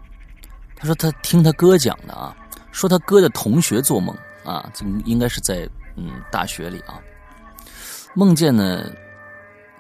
[0.75, 2.37] 他说他听他哥讲的啊，
[2.73, 4.13] 说他哥的同学做梦
[4.45, 7.01] 啊，这应该是在嗯大学里啊，
[8.15, 8.85] 梦见呢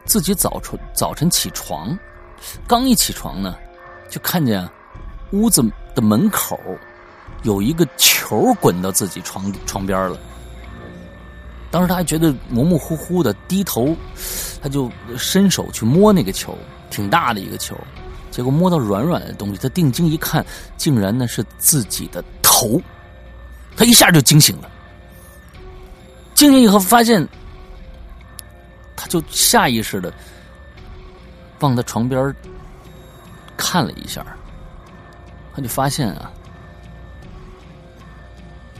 [0.04, 1.98] 自己早晨早晨起床，
[2.66, 3.56] 刚一起床呢，
[4.08, 4.68] 就看见
[5.30, 5.62] 屋子
[5.94, 6.58] 的门口。
[7.44, 10.16] 有一个球滚到自己床床边了，
[11.72, 13.96] 当时他还觉得模模糊糊的，低头，
[14.62, 14.88] 他就
[15.18, 16.56] 伸手去摸那个球，
[16.88, 17.76] 挺大的一个球，
[18.30, 20.46] 结果摸到软软的东西，他定睛一看，
[20.76, 22.80] 竟然呢是自己的头，
[23.76, 24.70] 他一下就惊醒了，
[26.42, 27.24] 惊醒以后发现，
[28.96, 30.12] 他就下意识的
[31.60, 32.34] 往他床边
[33.56, 34.26] 看了一下，
[35.54, 36.32] 他就发现啊。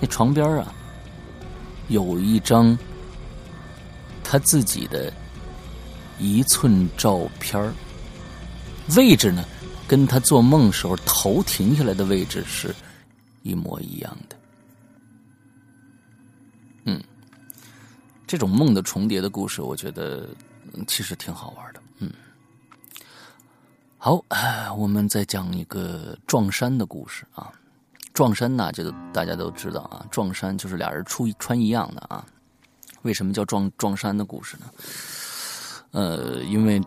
[0.00, 0.74] 那床边啊，
[1.86, 2.76] 有一张
[4.24, 5.12] 他自己的
[6.18, 7.72] 一寸照片
[8.96, 9.44] 位置呢，
[9.86, 12.74] 跟他做梦时候头停下来的位置是
[13.44, 14.34] 一模一样的。
[18.33, 20.26] 这种梦的重叠的故事，我觉得
[20.87, 21.80] 其实挺好玩的。
[21.99, 22.11] 嗯，
[23.99, 24.24] 好，
[24.74, 27.53] 我们再讲一个撞衫的故事啊。
[28.14, 30.07] 撞衫呢，这个大家都知道啊。
[30.11, 32.24] 撞衫就是俩人出穿一样的啊。
[33.03, 34.64] 为什么叫撞撞衫的故事呢？
[35.91, 36.80] 呃，因为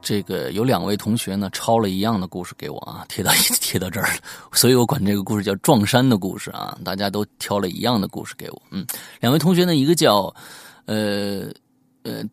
[0.00, 4.20] 这个有两位同学呢抄了一样的故事给我啊，贴到 贴到这儿了，
[4.52, 6.78] 所以我管这个故事叫撞衫的故事啊。
[6.84, 8.86] 大家都挑了一样的故事给我，嗯，
[9.18, 10.32] 两位同学呢，一个叫
[10.86, 11.50] 呃
[12.02, 12.24] 呃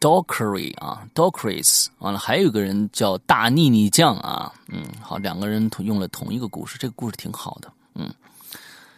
[0.00, 7.72] Dockery 啊，Dockery's，完了还有一个人叫大腻腻酱啊，嗯，好，两个人用了同一个故事，这个故事挺好的。
[7.94, 8.12] 嗯，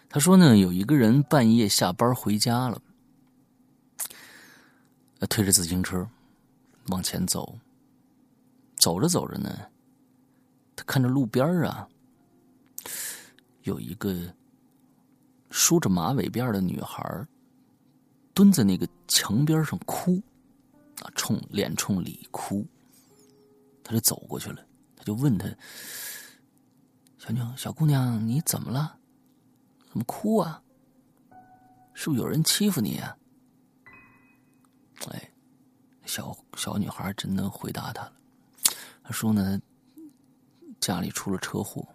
[0.08, 2.80] 他说呢，有一个人半夜下班回家了，
[5.28, 6.08] 推着自行车
[6.86, 7.58] 往前走，
[8.76, 9.58] 走着走着呢，
[10.74, 11.86] 他看着路边啊，
[13.64, 14.14] 有一个
[15.50, 17.26] 梳着马尾辫的女孩
[18.34, 20.20] 蹲在那个墙边上哭，
[21.00, 22.66] 啊，冲脸冲里哭，
[23.82, 24.66] 他就走过去了，
[24.96, 25.48] 他就问他。
[27.16, 28.98] 小妞，小姑娘，你怎么了？
[29.88, 30.60] 怎么哭啊？
[31.94, 33.16] 是不是有人欺负你啊？
[35.10, 35.30] 哎，
[36.04, 38.12] 小小女孩真能回答他了。
[39.02, 39.60] 他说呢，
[40.80, 41.86] 家里出了车祸，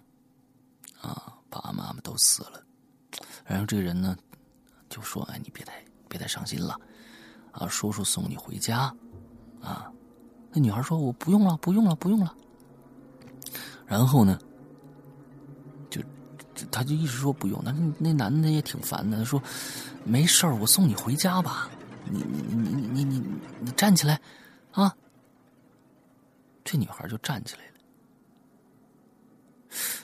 [1.01, 2.63] 啊，爸爸妈妈都死了。
[3.45, 4.17] 然后这个人呢，
[4.89, 6.78] 就说：“哎，你别太别太伤心了，
[7.53, 8.93] 啊，叔叔送你回家，
[9.62, 9.89] 啊。”
[10.51, 12.36] 那女孩说：“我不用了，不用了，不用了。”
[13.86, 14.39] 然后呢，
[15.91, 16.01] 就
[16.72, 17.62] 他就一直说不用。
[17.64, 19.39] 那那男的也挺烦的，他说
[20.03, 21.70] ：“没事儿，我送你回家吧。
[22.12, 23.24] 你你你你你你
[23.62, 24.20] 你站起来，
[24.72, 24.95] 啊。”
[26.66, 27.74] 这女孩就站起来了。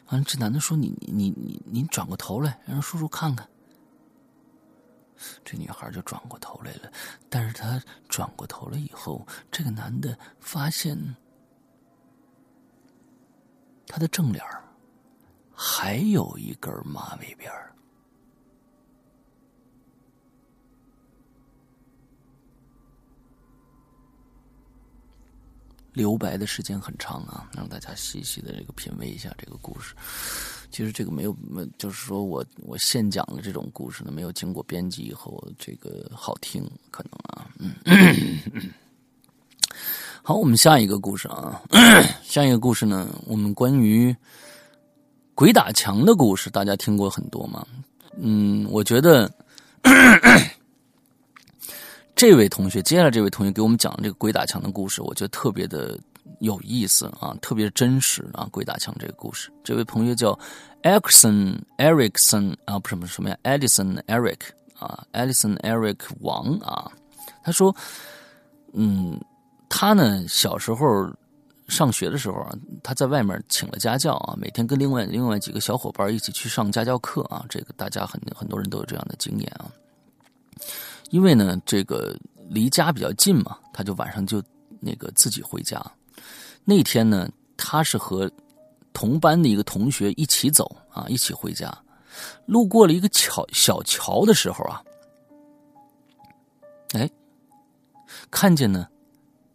[0.09, 3.49] 完了，这男的说：“你你你你你转过头来，让叔叔看看。”
[5.43, 6.91] 这女孩就转过头来了，
[7.29, 10.97] 但是她转过头来以后，这个男的发现
[13.87, 14.43] 他的正脸
[15.53, 17.49] 还有一根马尾辫
[25.93, 29.95] 留白的时间很长啊，让大家细细的这个品味一下这个故事。
[30.71, 31.35] 其实这个没有，
[31.77, 37.71] 就是说我我现讲的这种故事呢，没有经过编辑以后，这个好听可能啊，嗯。
[40.21, 41.61] 好，我们下一个故事啊，
[42.23, 44.15] 下一个故事呢，我们关于
[45.33, 47.65] 鬼打墙的故事，大家听过很多吗？
[48.17, 49.31] 嗯，我觉得
[52.15, 55.99] 这位同学，接下来这位同学给我们讲这个鬼打墙的故事，我觉得特别的。
[56.39, 58.47] 有意思啊，特别真实啊！
[58.51, 60.37] 鬼打墙这个故事，这位朋友叫
[60.83, 64.39] Erickson Ericson 啊，不是什么什么呀，Edison Eric
[64.77, 66.91] 啊，Edison Eric 王啊，
[67.41, 67.75] 他说，
[68.73, 69.19] 嗯，
[69.69, 71.09] 他呢小时候
[71.67, 72.53] 上学的时候啊，
[72.83, 79.71] 他在外面请了家教啊，每天跟另外另外几个小伙伴一起去上家教课啊，这个大家很很多人都有这样的经验啊，
[81.11, 82.15] 因为呢这个
[82.49, 84.43] 离家比较近嘛，他就晚上就
[84.81, 85.81] 那个自己回家。
[86.65, 88.29] 那天呢，他是和
[88.91, 91.71] 同班的一个同学一起走啊，一起回家。
[92.45, 94.81] 路过了一个桥小桥的时候啊，
[96.93, 97.09] 哎，
[98.31, 98.87] 看见呢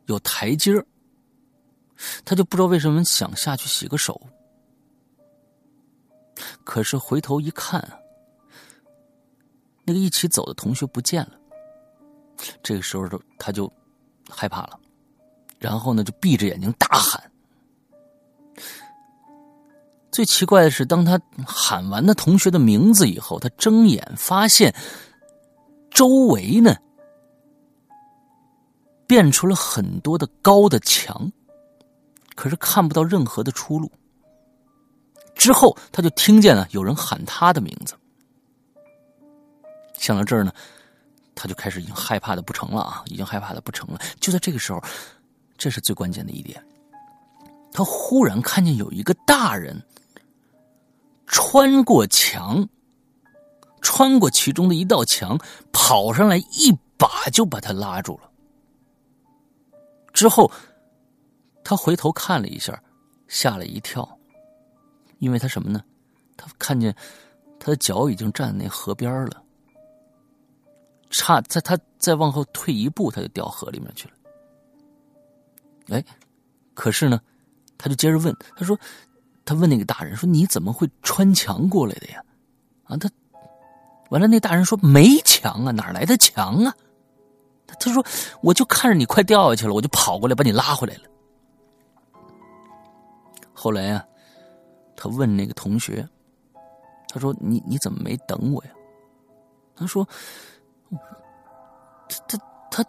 [0.06, 0.86] 有台阶儿
[2.24, 4.20] 他就不知道为什么想下去洗个手。
[6.62, 7.82] 可是回头一看，
[9.84, 11.32] 那个一起走的同学不见了。
[12.62, 13.70] 这个时候，都他就
[14.28, 14.78] 害怕了。
[15.60, 17.22] 然后呢，就闭着眼睛大喊。
[20.10, 24.74] 最奇怪的是，当他喊完那同学的名字以后，他睁眼发现
[25.90, 26.74] 周围呢
[29.06, 31.30] 变出了很多的高的墙，
[32.34, 33.92] 可是看不到任何的出路。
[35.34, 37.94] 之后，他就听见了有人喊他的名字。
[39.94, 40.52] 想到这儿呢，
[41.34, 44.00] 他就开始已经害怕的不成了啊，已经害怕的不成了。
[44.18, 44.82] 就在这个时候。
[45.60, 46.64] 这是最关键的一点，
[47.70, 49.78] 他忽然看见有一个大人
[51.26, 52.66] 穿过墙，
[53.82, 55.38] 穿过其中的一道墙，
[55.70, 58.30] 跑上来一把就把他拉住了。
[60.14, 60.50] 之后，
[61.62, 62.82] 他回头看了一下，
[63.28, 64.18] 吓了一跳，
[65.18, 65.84] 因为他什么呢？
[66.38, 66.96] 他看见
[67.58, 69.42] 他的脚已经站在那河边了，
[71.10, 74.14] 差在他再往后退一步，他就掉河里面去了。
[75.90, 76.04] 哎，
[76.74, 77.20] 可是呢，
[77.76, 78.78] 他就接着问，他说
[79.44, 82.22] ：“他问那个大人说，你怎么会穿墙过来的呀？”
[82.84, 83.10] 啊，他
[84.10, 86.74] 完了，那大人说：“没墙啊，哪来的墙啊？”
[87.66, 88.04] 他他说
[88.42, 91.02] ：“我就看着你快掉下去了，我就跑过来把你拉回来了。”
[93.52, 94.04] 后来啊，
[94.96, 96.08] 他问那个同学，
[97.08, 98.70] 他说：“你你怎么没等我呀？”
[99.76, 100.06] 他说
[102.08, 102.38] ：“他他
[102.70, 102.84] 他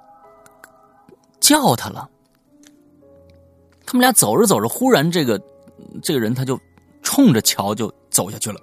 [1.40, 2.10] 叫他了。”
[3.92, 5.38] 他们俩走着走着，忽然这个
[6.02, 6.58] 这个人他就
[7.04, 8.58] 冲着桥就走下去了，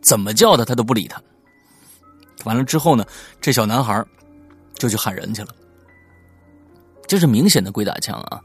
[0.00, 1.22] 怎么叫他他都不理他。
[2.46, 3.04] 完了之后呢，
[3.42, 4.02] 这小男孩
[4.78, 5.48] 就去喊人去了。
[7.06, 8.40] 这是明显的鬼打墙啊！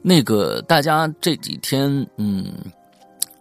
[0.00, 2.54] 那个大家这几天，嗯，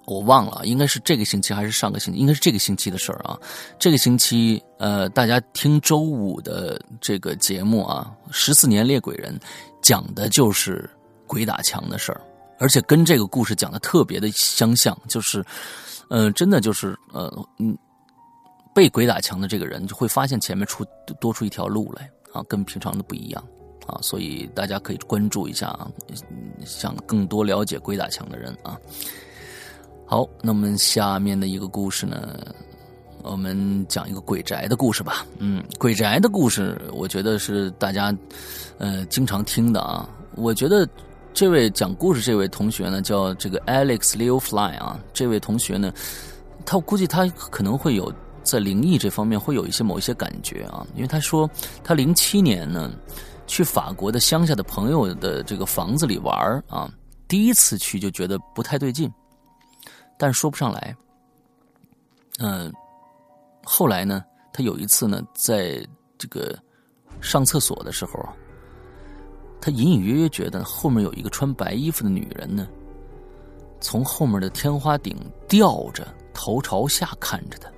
[0.06, 2.20] 我忘了，应该是这个星期还是上个星期？
[2.20, 3.40] 应该是这个星期的事儿啊。
[3.78, 9.38] 这个星期，呃，大家听周五的这个节目啊，《十四年猎鬼人》
[9.84, 10.90] 讲的就是。
[11.34, 12.22] 鬼打墙的事儿，
[12.60, 15.44] 而且跟这个故事讲的特别的相像，就是，
[16.10, 17.28] 呃，真的就是呃，
[17.58, 17.76] 嗯，
[18.72, 20.86] 被鬼打墙的这个人就会发现前面出
[21.20, 23.44] 多出一条路来啊，跟平常的不一样
[23.88, 25.90] 啊，所以大家可以关注一下啊，
[26.64, 28.78] 想更多了解鬼打墙的人啊。
[30.06, 32.38] 好，那么下面的一个故事呢，
[33.24, 35.26] 我们讲一个鬼宅的故事吧。
[35.40, 38.16] 嗯，鬼宅的故事，我觉得是大家
[38.78, 40.88] 呃经常听的啊，我觉得。
[41.34, 45.00] 这位讲故事这位同学呢，叫这个 Alex Leo Fly 啊。
[45.14, 45.92] 这位同学呢，
[46.64, 48.14] 他估计他可能会有
[48.44, 51.50] 在灵异这方面会有一些某一些感觉啊，因为他说
[51.84, 52.92] 他零七年呢
[53.48, 56.88] 去法国的乡下的朋友的这个房子里玩啊，
[57.28, 59.12] 第一次去就觉得不太对劲，
[60.20, 60.96] 但说不上来。
[62.38, 62.72] 嗯，
[63.64, 64.24] 后来呢，
[64.54, 65.84] 他有一次呢，在
[66.16, 66.56] 这个
[67.22, 68.24] 上厕所的时候。
[69.66, 72.68] 他隐隐约约觉得后面有一个穿白衣服的女人呢，
[73.80, 75.16] 从后面的天花顶
[75.48, 77.70] 吊着头朝下看着他。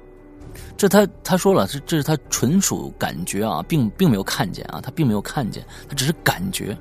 [0.76, 6.76] 这他他说了，这这是他纯属感觉啊，并并没有看见啊，他并没有看见，他只是感觉。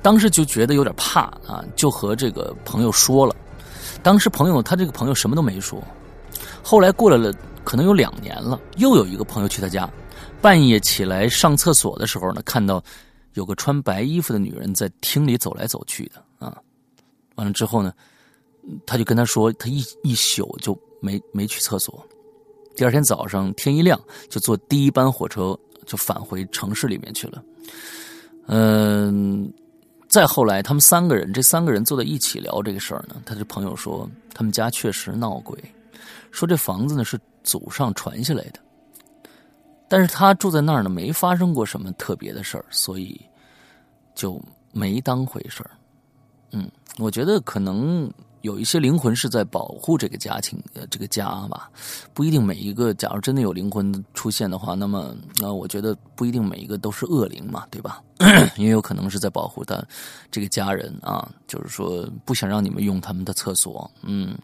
[0.00, 3.34] 当时就觉得有点怕啊，就和这个朋友说了。
[4.00, 5.82] 当时朋友他这个朋友什么都没说。
[6.62, 9.90] 后来过来了，可能有两年了，又有一个朋友去他家，
[10.40, 12.80] 半夜起来上厕所的时候呢，看到。
[13.34, 16.60] 有个穿白衣服的女人在厅里走来走去的啊，
[17.36, 17.92] 完了之后呢，
[18.84, 22.04] 他就跟他说，他一一宿就没没去厕所。
[22.76, 27.44] 第二天早上天一亮，就坐第一班火车就返回城市里面去了。
[28.46, 29.52] 嗯，
[30.08, 33.22] 再后来，他们三个人，这三个人坐在一起聊这个事儿呢。
[33.26, 35.56] 他的朋友说，他们家确实闹鬼，
[36.30, 38.60] 说这房子呢是祖上传下来的。
[39.90, 43.20] 但是他住在那儿呢，没发生过什么特别的事儿，所以
[44.14, 44.40] 就
[44.72, 45.70] 没当回事儿。
[46.52, 48.08] 嗯，我觉得可能。
[48.42, 51.70] 有一些灵魂是在保护这个家庭呃这个家吧，
[52.14, 52.94] 不一定每一个。
[52.94, 58.02] 假如真的有灵魂出现的话，那么那我觉得不一定每一个都是恶灵嘛，对吧？
[58.56, 59.82] 也有可能是在保护他
[60.30, 63.90] 这个家人啊，就是说不想让你们用他们的厕所。
[64.02, 64.36] 嗯，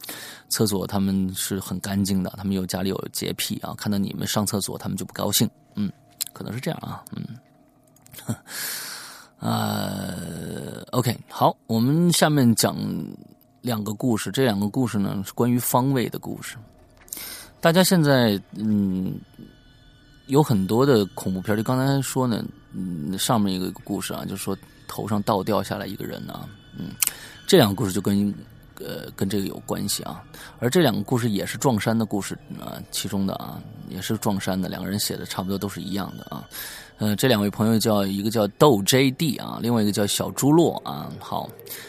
[0.48, 5.48] 厕所他们是很干净的，他们有家里有洁癖啊，看到你们上厕所他们就不高兴。
[5.74, 5.90] 嗯，
[6.32, 7.02] 可能是这样啊。
[7.12, 8.36] 嗯，
[9.40, 12.76] 呃，OK，好，我们下面讲。
[13.66, 16.56] 两个故事，这两个故事呢是关于方位的故事。
[17.60, 19.18] 大家现在嗯
[20.26, 24.56] 有很多的恐怖片，就刚才说呢，嗯，上面一个故事啊，就是说
[24.86, 26.48] 头上倒掉下来一个人啊，
[26.78, 26.90] 嗯，
[27.44, 28.32] 这两个故事就跟
[28.78, 30.22] 呃跟这个有关系啊。
[30.60, 36.48] 而这两个故事也是撞山的故事啊，其中的啊也是撞山的，两个人写的差不多都是一样的啊。
[36.98, 41.12] 嗯，这两位朋友叫一个叫豆 JD 啊，另外一个叫小猪洛啊。
[41.20, 41.48] 好，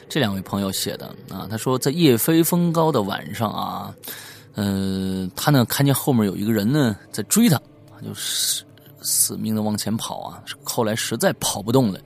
[0.09, 3.95] 这两位朋友写的啊，他说在夜飞风高的晚上啊，
[4.55, 7.55] 嗯，他呢看见后面有一个人呢在追他，
[8.03, 8.63] 就死
[9.01, 10.43] 死命的往前跑啊。
[10.63, 11.99] 后来实在跑不动了，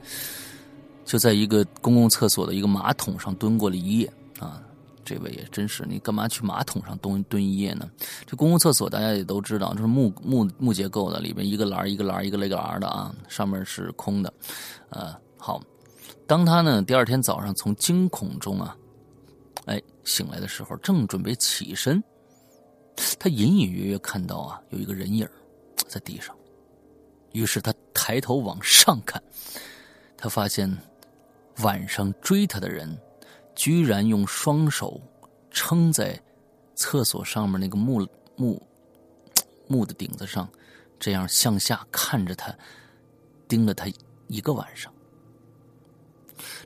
[1.04, 4.62] 就在一个公共厕所的一个马桶上蹲过了一夜啊。
[5.12, 7.90] 这位也真是，你干嘛去马桶上蹲蹲一夜呢？
[8.26, 14.32] 这公共厕所大家也都知道，就是木木木结构的，里边一个栏一个栏一个那个栏的啊，上面是空的。
[14.88, 15.60] 呃，好，
[16.26, 18.74] 当他呢第二天早上从惊恐中啊，
[19.66, 22.02] 哎醒来的时候，正准备起身，
[23.18, 25.28] 他隐隐约约看到啊有一个人影
[25.88, 26.34] 在地上，
[27.32, 29.22] 于是他抬头往上看，
[30.16, 30.74] 他发现
[31.58, 32.98] 晚上追他的人。
[33.54, 35.00] 居然用双手
[35.50, 36.20] 撑在
[36.74, 38.60] 厕所上面那个木木
[39.68, 40.48] 木的顶子上，
[40.98, 42.54] 这样向下看着他，
[43.46, 43.86] 盯了他
[44.28, 44.92] 一个晚上。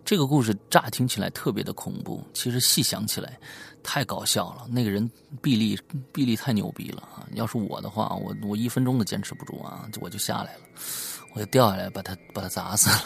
[0.05, 3.39] 这个故事乍听起来特别的恐怖，其实细想起来
[3.82, 4.66] 太搞笑了。
[4.68, 5.11] 那个人
[5.43, 5.78] 臂力
[6.12, 7.26] 臂力太牛逼了啊！
[7.34, 10.61] 要是我的话，我我一分钟都坚持不住啊，我就下来了。
[11.37, 13.05] 我就掉下来，把他把他砸死了。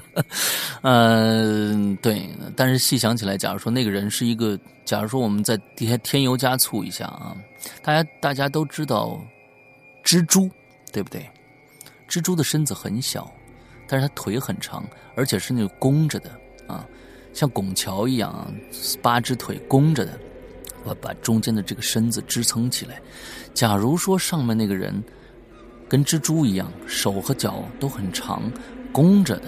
[0.80, 2.26] 嗯，对。
[2.56, 7.36] 但是细想起来，假如说那个人是一个，假如说我们再添添油加醋一下啊，
[7.82, 9.20] 大家大家都知道
[10.02, 10.50] 蜘蛛，
[10.90, 11.28] 对不对？
[12.08, 13.30] 蜘蛛的身子很小，
[13.86, 14.82] 但是它腿很长，
[15.14, 16.30] 而且是那种弓着的
[16.66, 16.86] 啊，
[17.34, 18.50] 像拱桥一样，
[19.02, 20.18] 八只腿弓着的，
[20.82, 22.98] 把把中间的这个身子支撑起来。
[23.52, 25.04] 假如说上面那个人。
[25.94, 28.42] 跟蜘蛛一样，手和脚都很长，
[28.90, 29.44] 弓着的，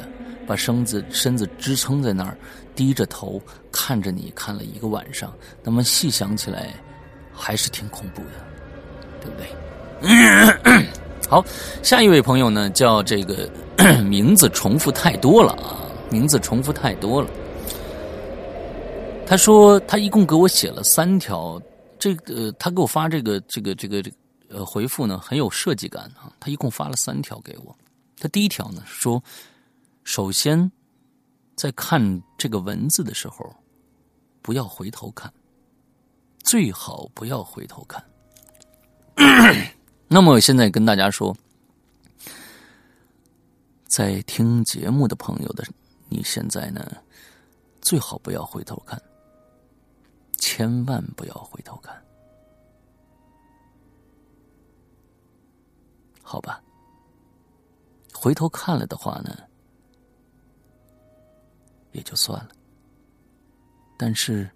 [0.46, 2.38] 把身子身子支撑在那儿，
[2.72, 3.42] 低着头
[3.72, 5.34] 看着你看了一个晚上。
[5.64, 6.72] 那么细想起来，
[7.32, 8.30] 还是挺恐怖的，
[9.20, 9.36] 对不
[10.06, 10.86] 对？
[11.28, 11.44] 好，
[11.82, 13.50] 下一位朋友呢，叫这个
[14.04, 15.82] 名字重复太多了啊，
[16.12, 17.28] 名字重复太多了。
[19.26, 21.60] 他说他一共给我写了三条，
[21.98, 24.12] 这个他给我发这个这个这个这。
[24.48, 26.32] 呃，回复呢很有设计感啊！
[26.38, 27.76] 他一共发了三条给我。
[28.18, 29.22] 他第一条呢说，
[30.04, 30.70] 首先
[31.54, 33.54] 在看这个文字的时候，
[34.42, 35.32] 不要回头看，
[36.44, 38.04] 最好不要回头看。
[40.08, 41.36] 那么现在跟大家说，
[43.86, 45.66] 在听节目的朋友的，
[46.08, 46.96] 你现在呢
[47.80, 49.00] 最好不要回头看，
[50.38, 52.00] 千万不要回头看，
[56.28, 56.60] 好吧？
[58.12, 59.48] 回头看了的话呢，
[61.92, 62.50] 也就算了，
[63.96, 64.50] 但是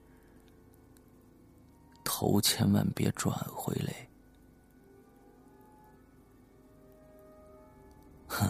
[2.02, 4.08] 头千万别转回来。
[8.26, 8.48] 哼，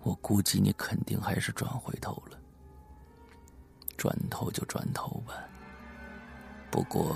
[0.00, 2.40] 我估计你肯定还是转回头了。
[3.98, 5.46] 转头就转头吧。
[6.70, 7.14] 不过，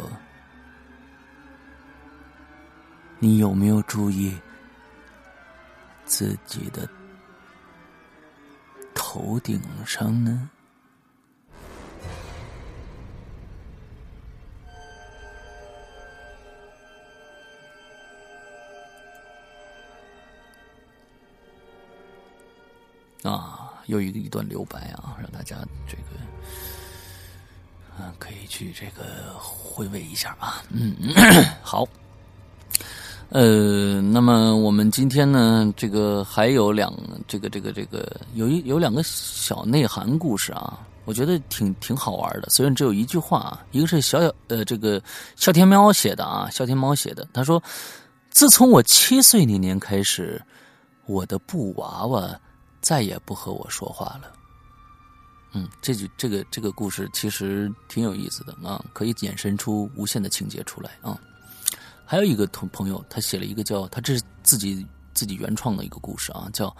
[3.20, 4.32] 你有没有注意
[6.04, 6.88] 自己的
[8.94, 10.48] 头顶上呢？
[23.24, 25.56] 啊，又一个一段留白啊，让大家
[25.88, 26.02] 这个，
[28.00, 30.62] 啊，可以去这个回味一下啊。
[30.70, 30.94] 嗯，
[31.62, 31.84] 好。
[33.30, 36.92] 呃，那么我们今天呢，这个还有两，
[37.26, 42.48] 这个这个这个，有一有两个小内涵故事啊，我觉得挺挺好玩的。
[42.50, 45.02] 虽然只有一句话啊，一个是小小呃，这个
[45.36, 47.62] 笑天喵写的啊，笑天猫写的，他说
[48.30, 50.42] ：“自从我七岁那年开始，
[51.06, 52.28] 我的布娃娃。”
[52.80, 54.32] 再也不和我说话了。
[55.52, 61.18] 嗯，这句这个这个故事其实挺有意思的啊，可以衍生出无限的情节出来啊。
[62.10, 66.74] 还有一个同朋友，他写了一个叫他这是自己自己原创的一个故事啊，叫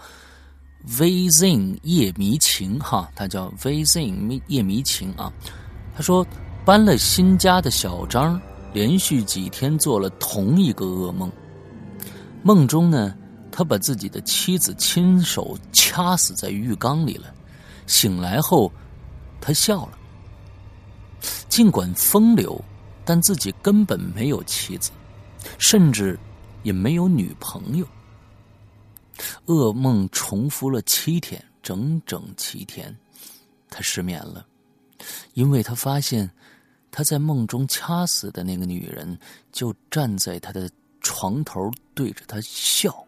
[0.99, 5.31] 《VZ 夜迷情》哈，他叫《VZ 夜迷情》啊。
[5.95, 6.25] 他说
[6.65, 8.41] 搬了新家的小张
[8.73, 11.31] 连续几天做了同一个噩梦，
[12.41, 13.15] 梦中呢。
[13.51, 17.25] 他把自己的妻子亲手掐死在浴缸里了。
[17.87, 18.71] 醒来后，
[19.41, 19.97] 他笑了。
[21.49, 22.63] 尽管风流，
[23.03, 24.91] 但自己根本没有妻子，
[25.57, 26.19] 甚至
[26.63, 27.87] 也没有女朋友。
[29.47, 32.95] 噩梦重复了七天，整整七天，
[33.69, 34.45] 他失眠了，
[35.33, 36.29] 因为他发现
[36.91, 39.17] 他在梦中掐死的那个女人
[39.51, 40.69] 就站在他的
[41.01, 43.05] 床头，对着他笑。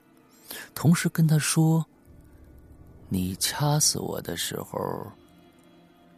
[0.76, 1.86] 同时跟他说
[3.08, 4.78] ：“你掐死我的时候，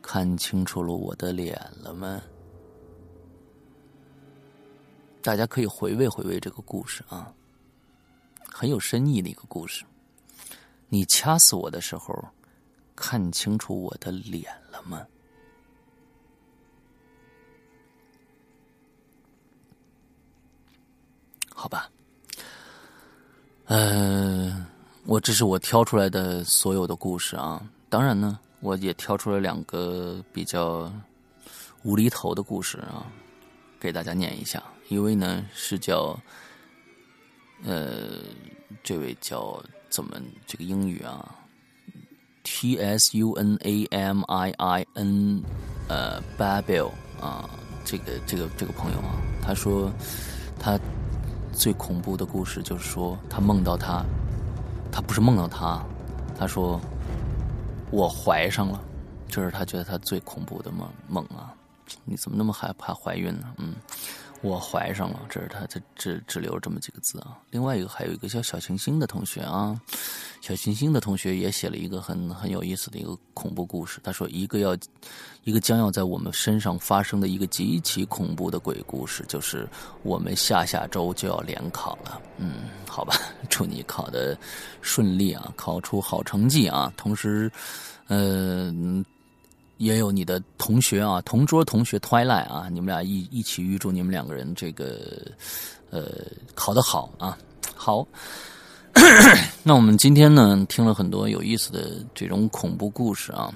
[0.01, 2.19] 看清楚了我的脸了吗？”
[5.24, 7.34] 大家可以回味回味这个故事啊，
[8.45, 9.86] 很有深意的一个故事。
[10.89, 12.13] 你掐死我的时候，
[12.93, 15.07] 看清楚我的脸了吗？
[21.55, 21.89] 好吧。
[23.67, 24.67] 呃，
[25.05, 27.65] 我这是我挑出来的所有的故事啊。
[27.88, 30.91] 当然呢，我也挑出了两个比较
[31.84, 33.07] 无厘头的故事啊，
[33.80, 34.61] 给大家念一下。
[34.89, 36.19] 一位呢是叫
[37.63, 38.19] 呃，
[38.84, 41.36] 这位叫怎么这个英语啊
[42.43, 45.41] ？T S U N A M I I N，
[45.88, 47.49] 呃，Babel 啊，
[47.86, 49.91] 这个这个这个朋友啊，他说
[50.59, 50.79] 他。
[51.55, 54.03] 最恐怖的故事就是说，他梦到他，
[54.91, 55.86] 他不是梦到他，
[56.36, 56.81] 他说
[57.91, 58.84] 我怀上了，
[59.27, 61.53] 这是他觉得他最恐怖的梦梦啊！
[62.05, 63.53] 你怎么那么害怕怀孕呢？
[63.57, 63.75] 嗯。
[64.44, 67.39] 我怀上了，这是他，他只只留这么几个字啊。
[67.50, 69.80] 另外一个还有一个叫小星星的同学啊，
[70.41, 74.02] 小星星的同学也写了一个很很有意思的一个恐怖故事。
[74.03, 74.78] 他说，一个要
[75.45, 79.65] 一个将要在我们身上发生的一个极其恐怖的鬼故事，就是
[80.03, 82.22] 我们下下周就要联考了。
[82.38, 83.15] 嗯，好吧，
[83.49, 84.38] 祝你考的
[84.82, 86.91] 顺利啊，考出好成绩啊。
[86.98, 87.49] 同时，
[88.10, 89.06] 嗯。
[89.84, 95.27] 也有你的同学啊，同桌同学 Twilight 啊，你们俩一一起预祝你们两个人这个
[95.89, 96.10] 呃
[96.55, 97.38] 考得好啊。
[97.76, 98.07] 好，
[99.64, 103.53] 那我们今天呢听了很多有意思的这种恐怖故事啊。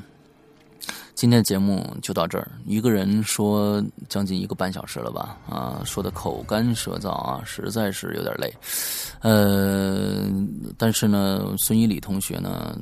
[1.17, 5.35] 今天节目就到这儿，一个人说将近一个半小时了吧？
[5.49, 8.53] 啊，说的口干舌燥啊，实在是有点累。
[9.21, 10.29] 呃，
[10.77, 12.77] 但是呢，孙一礼同学呢，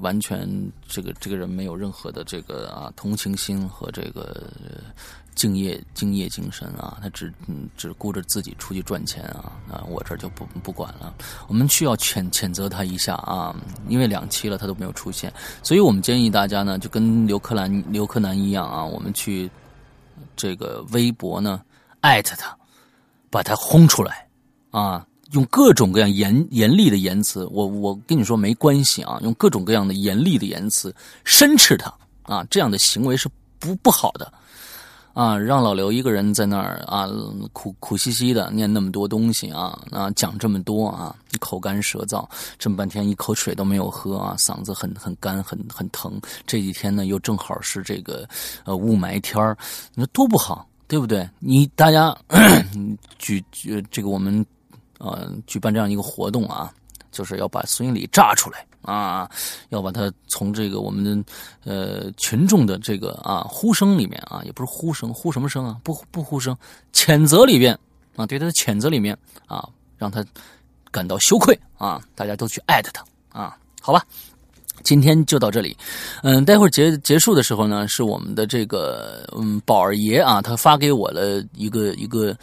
[0.00, 0.48] 完全
[0.88, 4.44] 这个这个人没有任何的这个啊同情心和这个。
[5.36, 7.32] 敬业敬业精神啊，他只
[7.76, 11.14] 只顾着自己出去赚钱啊，啊我这就不不管了。
[11.46, 13.54] 我们需要谴谴责他一下啊，
[13.88, 15.32] 因为两期了他都没有出现，
[15.62, 19.48] 所以我们建议大家呢，就跟刘克兰刘克南一样啊，我们去
[20.34, 21.62] 这个微博呢
[22.00, 22.56] 艾特他，
[23.30, 24.26] 把他轰出来
[24.70, 30.92] 啊，用各种各样严严厉的言辞，我我跟你说没关系啊，用各种各样的严厉的言辞
[31.24, 31.92] 申斥他。
[32.22, 33.28] 啊，这样的行为是
[33.60, 34.32] 不不好的。
[35.16, 37.08] 啊，让老刘一个人在那儿啊，
[37.54, 42.28] 苦苦兮兮的念那么多东西啊，啊，讲这么多啊，口干舌燥，
[42.58, 46.20] 这么半天一口水都没有喝啊，嗓子很很干，很很疼。
[46.46, 48.28] 这几天呢，又正好是这个
[48.66, 49.56] 呃雾霾天儿，
[49.94, 51.26] 你说多不好，对不对？
[51.38, 52.14] 你大家
[53.18, 54.44] 举举这个我们
[54.98, 56.70] 呃举办这样一个活动啊，
[57.10, 58.66] 就是要把孙英礼炸出来。
[58.86, 59.28] 啊，
[59.70, 61.32] 要把他从这个我们的
[61.64, 65.76] 呃群众的这个啊呼声里面啊，也不是呼声，呼什么声啊？
[65.82, 66.56] 不不呼声，
[66.92, 67.76] 谴责里边
[68.14, 69.68] 啊，对他的谴责里面啊，
[69.98, 70.24] 让他
[70.90, 72.00] 感到羞愧啊！
[72.14, 73.04] 大家都去艾特他
[73.38, 74.06] 啊，好吧？
[74.84, 75.76] 今天就到这里，
[76.22, 82.36] 嗯，待会儿结结束的时候呢，是我们的这个嗯宝儿爷啊，他发给我了一个一个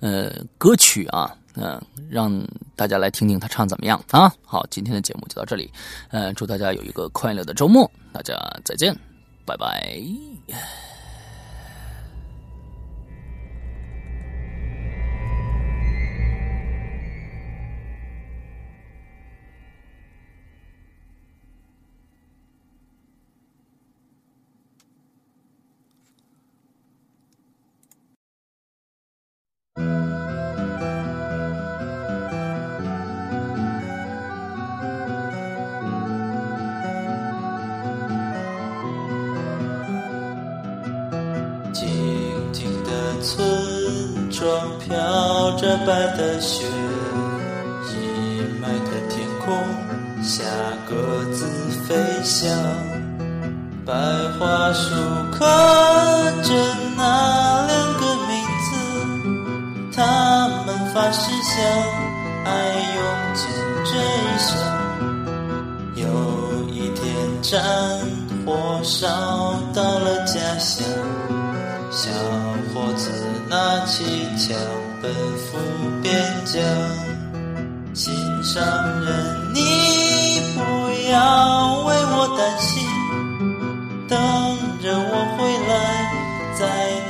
[0.00, 1.36] 呃歌曲啊。
[1.54, 2.32] 嗯，让
[2.76, 4.32] 大家来听听他唱怎么样啊？
[4.44, 5.70] 好，今天的节目就到这里。
[6.10, 8.96] 嗯，祝大家有一个快乐的周末，大家再见，
[9.44, 10.00] 拜拜。
[45.90, 46.64] 白的雪，
[47.88, 49.52] 阴霾的天空
[50.22, 50.44] 下
[50.88, 51.44] 鸽子
[51.84, 52.48] 飞翔。
[53.84, 53.92] 白
[54.38, 54.94] 桦树
[55.32, 55.44] 刻
[56.44, 56.54] 着
[56.96, 58.30] 那两个名
[58.62, 58.70] 字，
[59.96, 61.60] 他们发誓相
[62.44, 62.48] 爱，
[62.94, 63.02] 用
[63.34, 63.50] 尽
[63.84, 64.48] 这一生。
[65.96, 66.04] 有
[66.68, 67.02] 一天，
[67.42, 67.60] 战
[68.46, 69.08] 火烧
[69.74, 70.86] 到了家乡，
[71.90, 72.08] 小
[72.72, 73.10] 伙子
[73.48, 74.04] 拿起
[74.38, 74.56] 枪。
[75.02, 75.56] 奔赴
[76.02, 76.12] 边
[76.44, 76.62] 疆，
[77.94, 78.12] 心
[78.44, 78.62] 上
[79.00, 79.60] 人，你
[80.54, 80.60] 不
[81.10, 82.86] 要为我担心，
[84.06, 84.18] 等
[84.82, 85.72] 着我回来，
[86.54, 86.60] 在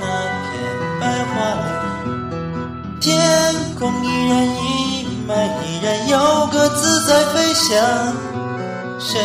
[0.01, 0.05] 那
[0.47, 0.51] 片
[1.01, 1.03] 白
[1.35, 1.35] 桦
[1.65, 3.11] 林，天
[3.77, 4.57] 空依然阴
[5.27, 5.31] 霾，
[5.67, 7.69] 依然有鸽子在飞翔，
[9.01, 9.19] 谁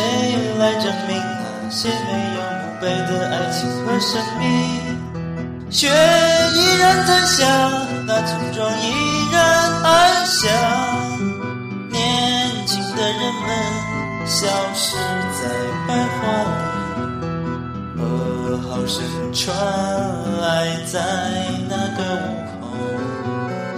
[0.58, 1.94] 来证明那些没
[2.34, 4.85] 有墓碑的爱情和生命？
[5.68, 7.44] 雪依然在下，
[8.06, 8.84] 那村庄依
[9.32, 9.42] 然
[9.82, 10.48] 安详。
[11.90, 13.46] 年轻的人们
[14.26, 14.96] 消失
[15.34, 15.48] 在
[15.86, 15.90] 白
[16.20, 16.22] 桦
[17.96, 18.02] 林，噩
[18.62, 19.02] 耗声
[19.34, 19.44] 传
[20.40, 20.44] 来
[20.86, 20.94] 在
[21.68, 22.26] 那个午
[22.62, 22.64] 后，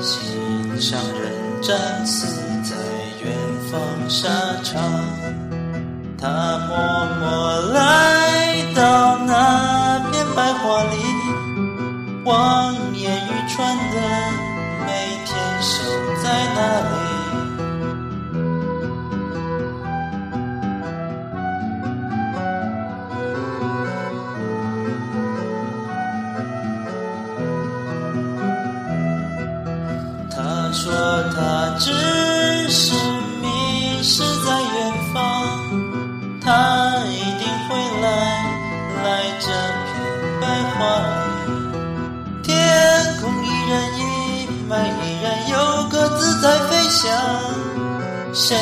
[0.02, 1.22] 心上人
[1.62, 2.76] 战死在
[3.24, 3.26] 远
[3.72, 4.28] 方沙
[4.62, 4.78] 场。
[6.20, 6.26] 他
[6.68, 6.76] 默
[7.20, 7.78] 默来
[12.28, 13.96] 望眼欲穿的
[14.84, 14.92] 每
[15.24, 15.82] 天守
[16.22, 16.58] 在那
[16.92, 16.97] 里？
[46.98, 47.06] 想。
[48.34, 48.56] 谁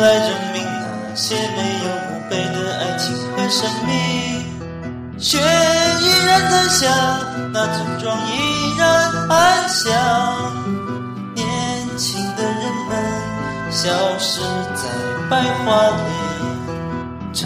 [0.00, 3.90] 来证明那些没有墓碑的爱情和生命？
[5.18, 6.86] 雪依然在下，
[7.52, 8.82] 那村庄依然
[9.28, 9.86] 安详。
[11.34, 11.44] 年
[11.96, 12.90] 轻的人们
[13.70, 13.88] 消
[14.18, 14.40] 失
[14.74, 14.82] 在
[15.30, 15.66] 白桦
[16.04, 17.42] 林，长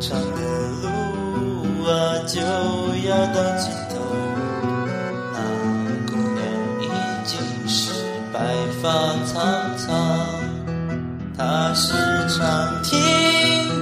[0.00, 0.40] 长的
[0.82, 0.86] 路
[1.88, 1.90] 啊，
[2.26, 2.40] 就
[3.08, 3.89] 要到尽头。
[8.40, 8.46] 白
[8.80, 8.88] 发
[9.26, 9.36] 苍
[9.76, 9.90] 苍，
[11.36, 11.92] 他时
[12.30, 12.96] 常听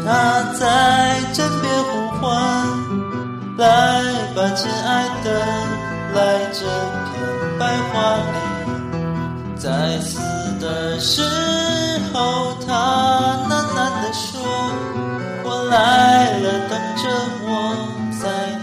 [0.05, 2.28] 他在枕边呼唤，
[3.56, 4.02] 来
[4.35, 5.30] 吧，亲爱的，
[6.12, 6.18] 来
[6.52, 6.66] 这
[7.05, 7.09] 片
[7.56, 7.62] 白
[7.93, 9.56] 桦林。
[9.56, 10.18] 在死
[10.60, 11.22] 的时
[12.12, 14.43] 候，他喃喃地说
[15.47, 17.09] ：“我来了，等着
[17.44, 17.47] 我。”
[18.20, 18.57] 在。